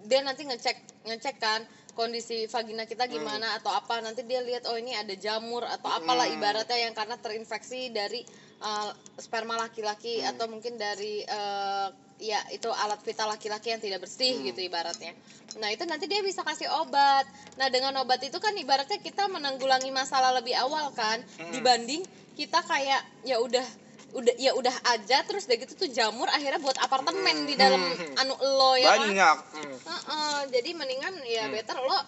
dia 0.06 0.20
nanti 0.22 0.46
ngecek 0.46 1.06
ngecek 1.10 1.36
kan 1.38 1.66
kondisi 1.94 2.46
vagina 2.46 2.86
kita 2.86 3.10
Hmm. 3.10 3.18
gimana 3.18 3.58
atau 3.58 3.74
apa 3.74 3.98
nanti 3.98 4.22
dia 4.22 4.38
lihat 4.38 4.70
oh 4.70 4.78
ini 4.78 4.94
ada 4.94 5.14
jamur 5.14 5.66
atau 5.66 5.90
apalah 5.90 6.30
Hmm. 6.30 6.38
ibaratnya 6.38 6.78
yang 6.78 6.94
karena 6.94 7.18
terinfeksi 7.18 7.90
dari 7.90 8.22
uh, 8.60 8.90
sperma 9.16 9.54
laki-laki 9.56 10.18
Hmm. 10.18 10.30
atau 10.30 10.46
mungkin 10.46 10.74
dari 10.74 11.22
uh, 11.22 11.88
ya 12.18 12.42
itu 12.50 12.66
alat 12.66 12.98
vital 13.00 13.30
laki-laki 13.30 13.70
yang 13.70 13.78
tidak 13.78 14.02
bersih 14.02 14.34
Hmm. 14.34 14.46
gitu 14.46 14.60
ibaratnya 14.60 15.14
nah 15.56 15.70
itu 15.70 15.82
nanti 15.82 16.06
dia 16.06 16.18
bisa 16.20 16.42
kasih 16.42 16.66
obat 16.76 17.24
nah 17.54 17.66
dengan 17.66 17.94
obat 17.98 18.18
itu 18.20 18.36
kan 18.36 18.52
ibaratnya 18.52 18.98
kita 18.98 19.26
menanggulangi 19.26 19.90
masalah 19.90 20.34
lebih 20.34 20.54
awal 20.54 20.90
kan 20.92 21.22
Hmm. 21.38 21.50
dibanding 21.50 22.02
kita 22.34 22.58
kayak 22.62 23.02
ya 23.22 23.38
udah 23.38 23.62
udah 24.08 24.34
ya 24.36 24.50
udah 24.52 24.72
aja 24.88 25.20
terus 25.22 25.44
udah 25.44 25.58
gitu 25.58 25.74
tuh 25.76 25.88
jamur 25.88 26.26
akhirnya 26.26 26.58
buat 26.58 26.78
apartemen 26.78 27.44
di 27.44 27.54
dalam 27.54 27.78
Hmm. 27.78 28.14
anu 28.18 28.34
lo 28.34 28.72
ya 28.74 28.88
kan 28.88 29.00
banyak 29.04 29.36
Hmm. 29.54 29.76
Heeh, 29.78 30.36
jadi 30.50 30.70
mendingan 30.72 31.14
ya 31.24 31.44
Hmm. 31.44 31.54
better 31.54 31.78
lo 31.78 32.00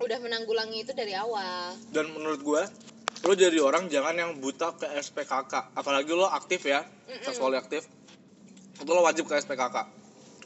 udah 0.00 0.16
menanggulangi 0.16 0.80
itu 0.80 0.92
dari 0.92 1.12
awal. 1.12 1.76
dan 1.90 2.08
menurut 2.08 2.40
gue 2.40 2.62
lo 3.20 3.32
jadi 3.34 3.58
orang 3.58 3.86
jangan 3.86 4.14
yang 4.14 4.30
buta 4.34 4.72
ke 4.74 4.88
SPKK 4.96 5.74
apalagi 5.74 6.10
lo 6.10 6.26
aktif 6.26 6.64
ya 6.64 6.80
seksual 7.20 7.52
aktif 7.54 7.84
itu 8.74 8.88
lo 8.88 9.00
wajib 9.00 9.24
ke 9.24 9.36
SPKK 9.36 9.76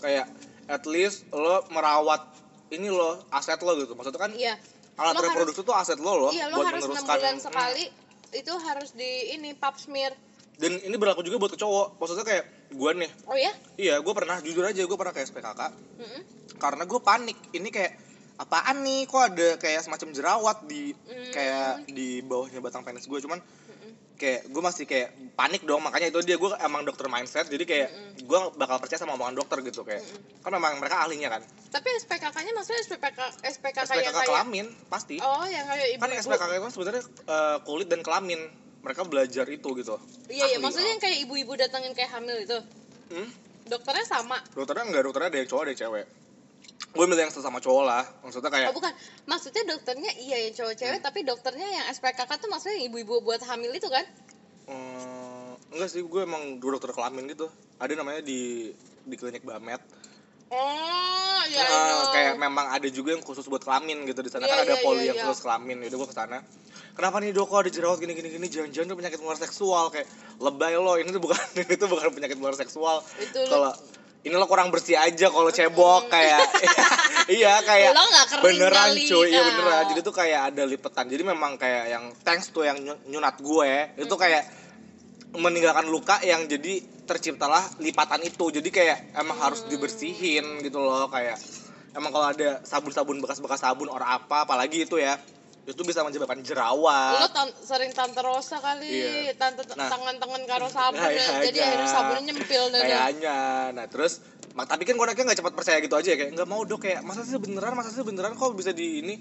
kayak 0.01 0.27
at 0.67 0.83
least 0.85 1.29
lo 1.31 1.63
merawat 1.69 2.27
ini 2.69 2.89
lo 2.89 3.23
aset 3.31 3.59
lo 3.59 3.77
gitu 3.77 3.95
maksudnya 3.95 4.19
kan 4.19 4.33
Iya. 4.33 4.59
alat 4.95 5.13
Lo 5.13 5.21
harus- 5.21 5.27
reproduksi 5.29 5.61
itu 5.61 5.73
aset 5.73 5.99
lo 5.99 6.13
lo 6.19 6.29
iya, 6.31 6.47
lo 6.49 6.57
buat 6.57 6.67
harus 6.69 6.83
meneruskan 6.85 7.07
bulan 7.17 7.33
Hmm. 7.33 7.45
sekali 7.45 7.85
itu 8.33 8.53
harus 8.53 8.91
di 8.93 9.11
ini 9.33 9.55
pap 9.55 9.77
smear. 9.77 10.11
dan 10.55 10.71
ini 10.77 10.95
berlaku 10.95 11.23
juga 11.23 11.39
buat 11.41 11.51
ke 11.51 11.59
cowok 11.59 11.99
maksudnya 11.99 12.23
kayak 12.25 12.45
gue 12.73 12.91
nih 12.97 13.11
Oh 13.25 13.35
ya? 13.35 13.51
iya 13.77 13.99
gue 13.99 14.13
pernah 14.13 14.39
jujur 14.41 14.63
aja 14.63 14.79
gue 14.81 14.95
pernah 14.97 15.11
ke 15.11 15.21
SPKK 15.21 15.61
Mm-mm. 15.99 16.21
karena 16.57 16.83
gue 16.85 17.01
panik 17.01 17.39
ini 17.51 17.69
kayak 17.69 17.93
apaan 18.39 18.83
nih? 18.83 19.07
Kok 19.07 19.23
ada 19.23 19.49
kayak 19.59 19.81
semacam 19.87 20.09
jerawat 20.11 20.59
di 20.67 20.95
Hmm. 20.95 21.31
kayak 21.31 21.87
di 21.91 22.21
bawahnya 22.25 22.59
batang 22.59 22.83
penis 22.83 23.07
gue 23.07 23.21
cuman 23.23 23.39
kayak 24.15 24.47
gue 24.47 24.63
masih 24.63 24.85
kayak 24.87 25.11
panik 25.35 25.67
dong. 25.67 25.83
Makanya 25.83 26.11
itu 26.15 26.23
dia 26.23 26.39
gue 26.39 26.51
emang 26.63 26.87
dokter 26.87 27.11
mindset. 27.11 27.51
Jadi 27.51 27.65
kayak 27.67 27.89
gue 28.23 28.39
bakal 28.55 28.79
percaya 28.79 28.99
sama 28.99 29.19
omongan 29.19 29.35
dokter 29.43 29.59
gitu 29.67 29.83
kayak. 29.83 30.03
Kan 30.43 30.51
memang 30.55 30.79
mereka 30.79 31.03
ahlinya 31.03 31.29
kan. 31.35 31.43
Tapi 31.71 31.89
SPKK-nya 32.07 32.53
maksudnya 32.55 32.83
SPK 32.87 33.19
SPKK, 33.43 33.79
SPKK 33.91 33.91
yang 33.99 34.15
kayak 34.15 34.31
kelamin 34.31 34.67
pasti. 34.87 35.19
Oh, 35.19 35.43
yang 35.47 35.67
kayak 35.67 35.99
kan 35.99 36.11
ibu-ibu. 36.11 36.31
SPKK 36.31 36.53
itu 36.55 36.69
sebenarnya 36.79 37.03
eh, 37.27 37.57
kulit 37.67 37.89
dan 37.91 38.01
kelamin. 38.07 38.41
Mereka 38.85 39.01
belajar 39.09 39.49
itu 39.49 39.69
gitu. 39.81 39.97
Iya, 40.29 40.45
iya, 40.45 40.59
maksudnya 40.61 40.89
oh. 40.89 40.93
yang 40.93 41.01
kayak 41.01 41.19
ibu-ibu 41.25 41.53
datangin 41.57 41.97
kayak 41.97 42.21
hamil 42.21 42.37
itu. 42.37 42.59
hmm? 43.17 43.29
Dokternya 43.65 44.05
sama. 44.05 44.37
dokternya 44.53 44.85
enggak 44.93 45.03
dokternya 45.09 45.29
ada 45.33 45.39
yang 45.41 45.49
cowok 45.49 45.63
ada 45.65 45.71
yang 45.73 45.81
cewek 45.89 46.05
gue 46.95 47.05
milih 47.05 47.23
yang 47.27 47.35
sama 47.35 47.59
cowok 47.59 47.85
lah. 47.85 48.03
Maksudnya 48.23 48.51
kayak 48.51 48.71
Oh, 48.71 48.77
bukan. 48.79 48.95
Maksudnya 49.27 49.63
dokternya 49.67 50.11
iya 50.17 50.47
yang 50.47 50.55
cowok 50.55 50.75
cewek, 50.79 51.01
tapi 51.03 51.27
dokternya 51.27 51.67
yang 51.67 51.85
SPKK 51.91 52.31
tuh 52.39 52.49
maksudnya 52.49 52.79
yang 52.79 52.87
ibu-ibu 52.89 53.19
buat 53.21 53.43
hamil 53.43 53.75
itu 53.75 53.91
kan? 53.91 54.07
eh, 54.65 55.53
enggak 55.75 55.89
sih. 55.91 56.01
Gue 56.01 56.23
emang 56.23 56.57
dua 56.57 56.79
dokter 56.79 56.95
kelamin 56.95 57.27
gitu. 57.29 57.51
Ada 57.77 57.99
namanya 57.99 58.23
di 58.23 58.71
di 59.05 59.15
klinik 59.19 59.43
Bamet. 59.43 59.83
Oh, 60.49 61.41
ya 61.51 61.65
Eh, 61.67 62.05
kayak 62.15 62.35
memang 62.39 62.71
ada 62.71 62.87
juga 62.87 63.11
yang 63.17 63.25
khusus 63.25 63.43
buat 63.45 63.61
kelamin 63.61 64.07
gitu. 64.07 64.23
Di 64.23 64.31
sana 64.31 64.47
Iya, 64.47 64.55
kan 64.55 64.59
ada 64.63 64.77
iya, 64.79 64.85
poli 64.87 65.03
iya, 65.03 65.09
yang 65.11 65.19
iya. 65.19 65.25
khusus 65.27 65.43
kelamin. 65.43 65.83
Udah 65.83 65.99
gue 65.99 66.09
ke 66.09 66.17
sana. 66.17 66.39
Kenapa 66.95 67.19
nih 67.19 67.35
dok? 67.35 67.51
Kok 67.51 67.59
ada 67.67 67.71
jerawat 67.75 67.99
gini 67.99 68.15
gini? 68.15 68.29
Gini 68.31 68.47
jangan-jangan 68.47 68.87
itu 68.87 68.97
penyakit 68.97 69.19
menular 69.19 69.41
seksual 69.41 69.91
kayak 69.91 70.07
lebay 70.39 70.79
lo. 70.79 70.95
Ini 70.95 71.11
tuh 71.11 71.19
bukan 71.19 71.37
ini 71.67 71.75
tuh 71.75 71.89
bukan 71.91 72.09
penyakit 72.15 72.37
menular 72.39 72.55
seksual 72.55 73.03
Itu 73.19 73.41
kalau 73.51 73.75
ini 74.25 74.35
lo 74.35 74.49
kurang 74.49 74.73
bersih 74.73 74.97
aja 74.97 75.29
kalau 75.29 75.53
cebok 75.53 76.09
kayak. 76.09 76.41
Iya 77.25 77.57
kayak 77.65 77.97
Lo 77.97 78.05
kering 78.05 78.45
beneran 78.45 78.93
kali, 78.93 79.09
cuy. 79.09 79.33
Iya 79.33 79.41
beneran. 79.49 79.83
Jadi 79.89 80.01
tuh 80.05 80.13
kayak 80.13 80.41
ada 80.53 80.63
lipetan. 80.69 81.09
Jadi 81.09 81.25
memang 81.25 81.57
kayak 81.57 81.85
yang 81.89 82.05
thanks 82.21 82.53
tuh 82.53 82.69
yang 82.69 82.77
nyu- 82.77 83.01
nyunat 83.09 83.41
gue 83.41 83.97
itu 83.97 84.13
kayak 84.13 84.45
meninggalkan 85.33 85.89
luka 85.89 86.21
yang 86.21 86.45
jadi 86.45 86.85
terciptalah 87.09 87.65
lipatan 87.81 88.21
itu. 88.29 88.53
Jadi 88.53 88.69
kayak 88.69 89.17
emang 89.17 89.41
harus 89.41 89.65
dibersihin 89.65 90.61
gitu 90.61 90.85
loh 90.85 91.09
kayak 91.09 91.41
emang 91.97 92.13
kalau 92.13 92.29
ada 92.29 92.61
sabun-sabun 92.61 93.25
bekas-bekas 93.25 93.65
sabun 93.65 93.89
orang 93.89 94.21
apa 94.21 94.45
apalagi 94.45 94.85
itu 94.85 95.01
ya 95.01 95.17
itu 95.65 95.81
bisa 95.81 96.01
menyebabkan 96.01 96.41
jerawat. 96.41 97.25
Tan- 97.31 97.57
sering 97.59 97.91
tante 97.91 98.21
Rosa 98.21 98.59
kali. 98.59 98.85
Iya. 98.85 99.33
tante 99.35 99.65
Nah. 99.71 99.89
tangan-tangan 99.89 100.43
karo 100.45 100.69
sabun 100.69 101.01
Kayaknya. 101.01 101.41
jadi 101.43 101.59
akhirnya 101.63 101.89
sabunnya 101.89 102.23
nyempil 102.27 102.63
deh 102.69 102.81
kayaknya. 102.81 103.37
Nah 103.73 103.87
terus 103.87 104.21
mak 104.55 104.71
tapi 104.71 104.85
kan 104.85 104.95
koneknya 104.95 105.27
nggak 105.27 105.41
cepat 105.41 105.53
percaya 105.53 105.79
gitu 105.79 105.91
aja 105.93 106.09
ya 106.09 106.17
kayak 106.17 106.31
nggak 106.33 106.47
mau 106.47 106.63
dok 106.63 106.79
kayak 106.81 107.03
masa 107.03 107.27
sih 107.27 107.35
beneran 107.37 107.75
masa 107.75 107.91
sih 107.91 108.01
beneran 108.01 108.33
kok 108.33 108.53
bisa 108.53 108.71
di 108.71 109.01
ini? 109.01 109.15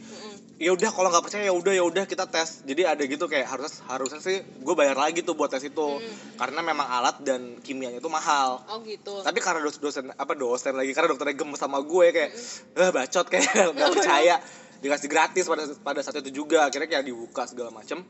Ya 0.59 0.69
udah 0.71 0.89
kalau 0.89 1.09
nggak 1.09 1.23
percaya 1.23 1.43
ya 1.43 1.53
udah 1.53 1.73
ya 1.73 1.81
udah 1.81 2.03
kita 2.03 2.27
tes. 2.27 2.61
Jadi 2.61 2.83
ada 2.83 3.01
gitu 3.01 3.25
kayak 3.25 3.47
harusnya 3.47 3.81
harusnya 3.87 4.19
sih 4.19 4.37
gue 4.43 4.73
bayar 4.73 4.93
lagi 4.93 5.23
tuh 5.23 5.33
buat 5.33 5.47
tes 5.47 5.63
itu. 5.63 5.87
Karena 6.35 6.61
memang 6.61 6.85
alat 6.85 7.17
dan 7.19 7.57
kimianya 7.57 7.97
itu 7.97 8.07
mahal. 8.07 8.61
Oh 8.67 8.83
gitu. 8.83 9.23
Tapi 9.23 9.39
karena 9.39 9.63
dos- 9.63 9.79
dosen 9.79 10.11
apa 10.11 10.33
dosen 10.33 10.75
lagi 10.75 10.91
karena 10.91 11.09
dokternya 11.09 11.33
gemes 11.35 11.57
sama 11.57 11.79
gue 11.79 12.05
kayak 12.11 12.31
eh 12.75 12.89
bacot 12.91 13.25
kayak 13.25 13.47
nggak 13.73 13.89
percaya 13.91 14.35
dikasih 14.83 15.07
gratis 15.07 15.47
pada 15.47 15.63
pada 15.79 15.99
saat 16.03 16.19
itu 16.19 16.43
juga 16.43 16.67
akhirnya 16.67 16.91
kayak 16.91 17.07
dibuka 17.07 17.47
segala 17.47 17.71
macem 17.71 18.03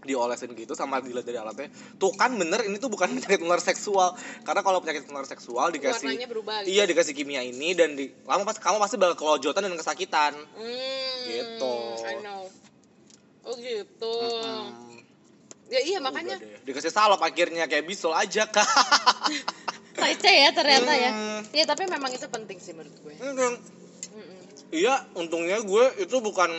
diolesin 0.00 0.54
gitu 0.54 0.72
sama 0.72 1.02
dilihat 1.02 1.26
dari 1.26 1.34
alatnya 1.34 1.66
tuh 1.96 2.14
kan 2.14 2.30
bener 2.32 2.62
ini 2.62 2.78
tuh 2.78 2.86
bukan 2.86 3.10
penyakit 3.16 3.42
menular 3.42 3.58
seksual 3.58 4.14
karena 4.42 4.62
kalau 4.62 4.78
penyakit 4.78 5.04
menular 5.04 5.26
seksual 5.26 5.68
dikasih 5.68 6.08
warnanya 6.08 6.28
berubah 6.30 6.56
gitu. 6.62 6.72
iya 6.72 6.86
dikasih 6.86 7.12
kimia 7.12 7.42
ini 7.42 7.74
dan 7.74 7.92
di 7.92 8.14
lama 8.22 8.46
pas 8.46 8.54
kamu 8.54 8.78
pasti 8.78 8.96
bakal 8.96 9.14
kelojotan 9.14 9.66
dan 9.66 9.74
kesakitan 9.74 10.32
Hmm, 10.54 11.14
Gitu. 11.26 11.74
I 12.06 12.22
know. 12.22 12.46
Oh 13.42 13.54
gitu. 13.54 14.14
Hmm, 14.46 14.94
Ya 15.66 15.82
iya 15.82 15.98
makanya 15.98 16.38
udah 16.38 16.46
deh. 16.46 16.62
dikasih 16.62 16.94
salep 16.94 17.18
akhirnya 17.18 17.66
kayak 17.66 17.82
bisol 17.82 18.14
aja 18.14 18.46
kak 18.54 18.62
receh 19.96 20.36
ya 20.38 20.50
ternyata 20.54 20.92
ya. 20.94 21.10
Hmm. 21.10 21.40
Iya 21.50 21.64
tapi 21.66 21.82
memang 21.84 22.14
itu 22.14 22.26
penting 22.26 22.62
sih 22.62 22.70
menurut 22.70 22.94
gue. 22.96 23.14
Mm-mm. 23.18 23.52
Iya, 24.74 24.94
untungnya 25.14 25.62
gue 25.62 25.84
itu 26.02 26.16
bukan 26.18 26.50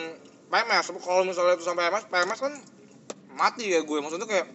PMS. 0.48 0.96
Kalau 1.04 1.22
misalnya 1.28 1.60
itu 1.60 1.64
sampai 1.64 1.92
PMS, 1.92 2.04
PMS 2.08 2.40
kan 2.40 2.54
mati 3.28 3.68
ya 3.68 3.84
gue. 3.84 3.98
Maksudnya 4.00 4.24
kayak 4.24 4.48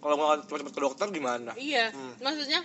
kalau 0.00 0.14
nggak 0.16 0.48
cepet-cepet 0.48 0.74
ke 0.76 0.80
dokter 0.80 1.06
gimana? 1.08 1.52
Iya, 1.56 1.92
Hmm. 1.92 2.14
maksudnya 2.20 2.60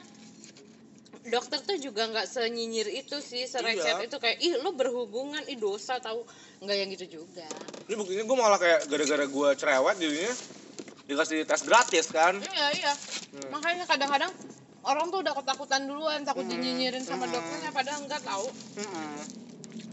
dokter 1.26 1.60
tuh 1.63 1.80
juga 1.80 2.06
nggak 2.12 2.28
senyinyir 2.28 2.91
itu 2.91 3.17
sih, 3.24 3.48
serecet 3.48 3.98
Iya. 3.98 4.08
itu 4.08 4.17
kayak 4.19 4.38
ih 4.43 4.60
lo 4.60 4.76
berhubungan, 4.76 5.41
ih 5.48 5.56
dosa 5.56 5.98
tahu 6.00 6.24
nggak 6.60 6.76
yang 6.76 6.89
gitu 6.95 7.24
juga. 7.24 7.48
Ini 7.88 7.95
buktinya 7.95 8.24
gue 8.24 8.38
malah 8.38 8.60
kayak 8.60 8.88
gara-gara 8.91 9.26
gue 9.26 9.50
cerewet 9.56 9.95
jadinya 9.98 10.34
dikasih 11.06 11.48
tes 11.48 11.62
gratis 11.63 12.06
kan. 12.12 12.36
Iya 12.39 12.65
iya, 12.76 12.93
Hmm. 13.32 13.50
makanya 13.56 13.88
kadang-kadang 13.88 14.32
orang 14.86 15.08
tuh 15.10 15.19
udah 15.24 15.34
ketakutan 15.34 15.82
duluan, 15.88 16.21
takut 16.28 16.43
Hmm. 16.43 16.52
dinyinyirin 16.52 17.04
sama 17.04 17.26
Hmm. 17.26 17.34
dokternya 17.36 17.71
padahal 17.71 18.00
enggak 18.04 18.21
tahu. 18.21 18.48
Mm-mm. 18.76 19.15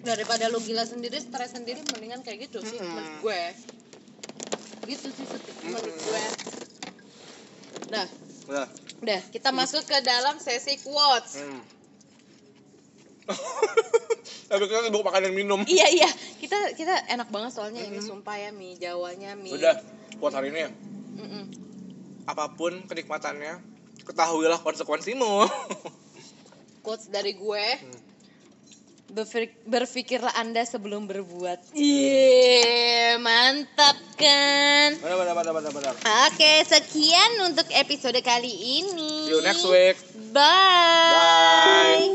Daripada 0.02 0.50
lo 0.50 0.58
gila 0.58 0.82
sendiri, 0.82 1.18
stres 1.22 1.54
sendiri, 1.54 1.82
mendingan 1.94 2.22
kayak 2.26 2.50
gitu 2.50 2.58
sih 2.62 2.78
Mm-mm. 2.78 2.90
menurut 2.90 3.16
gue. 3.22 3.42
Gitu 4.90 5.06
sih 5.14 5.24
menurut 5.62 5.94
gue. 5.94 6.24
Nah, 7.92 8.06
Udah. 8.48 8.66
udah 9.02 9.20
kita 9.30 9.54
masuk 9.54 9.86
ke 9.86 9.98
dalam 10.02 10.38
sesi 10.42 10.78
quotes. 10.82 11.38
Hmm. 13.22 13.38
Tapi 14.50 14.66
kita 14.66 14.82
sibuk 14.90 15.06
makan 15.06 15.30
dan 15.30 15.32
minum. 15.32 15.62
Iya 15.62 15.86
iya, 15.94 16.10
kita 16.42 16.74
kita 16.74 17.06
enak 17.06 17.30
banget 17.30 17.54
soalnya 17.54 17.86
ini 17.86 18.02
sumpah 18.02 18.34
ya 18.34 18.50
mie 18.50 18.74
Jawanya 18.76 19.38
mie. 19.38 19.54
Udah, 19.54 19.78
buat 20.18 20.34
hari 20.34 20.50
ini 20.50 20.66
ya. 20.66 20.70
Mm-mm. 21.22 21.44
Apa 22.26 22.50
pun 22.58 22.82
kenikmatannya, 22.84 23.62
ketahuilah 24.04 24.58
konsekuensimu. 24.60 25.46
Quotes 26.84 27.08
dari 27.14 27.38
gue. 27.38 27.66
Hmm. 27.78 28.11
Berpikirlah 29.68 30.32
anda 30.40 30.64
sebelum 30.64 31.04
berbuat. 31.04 31.76
Iya, 31.76 33.20
mantap 33.20 34.00
kan? 34.16 34.96
Benar, 34.96 35.16
benar, 35.20 35.34
benar, 35.36 35.52
benar, 35.52 35.72
benar. 35.76 35.92
Oke, 36.32 36.64
sekian 36.64 37.44
untuk 37.44 37.68
episode 37.76 38.16
kali 38.24 38.80
ini. 38.80 39.28
See 39.28 39.36
you 39.36 39.44
next 39.44 39.68
week. 39.68 40.00
Bye. 40.32 42.08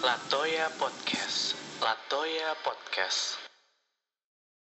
Latoya 0.00 0.72
Podcast. 0.80 1.56
Latoya 1.84 2.56
Podcast. 2.64 3.39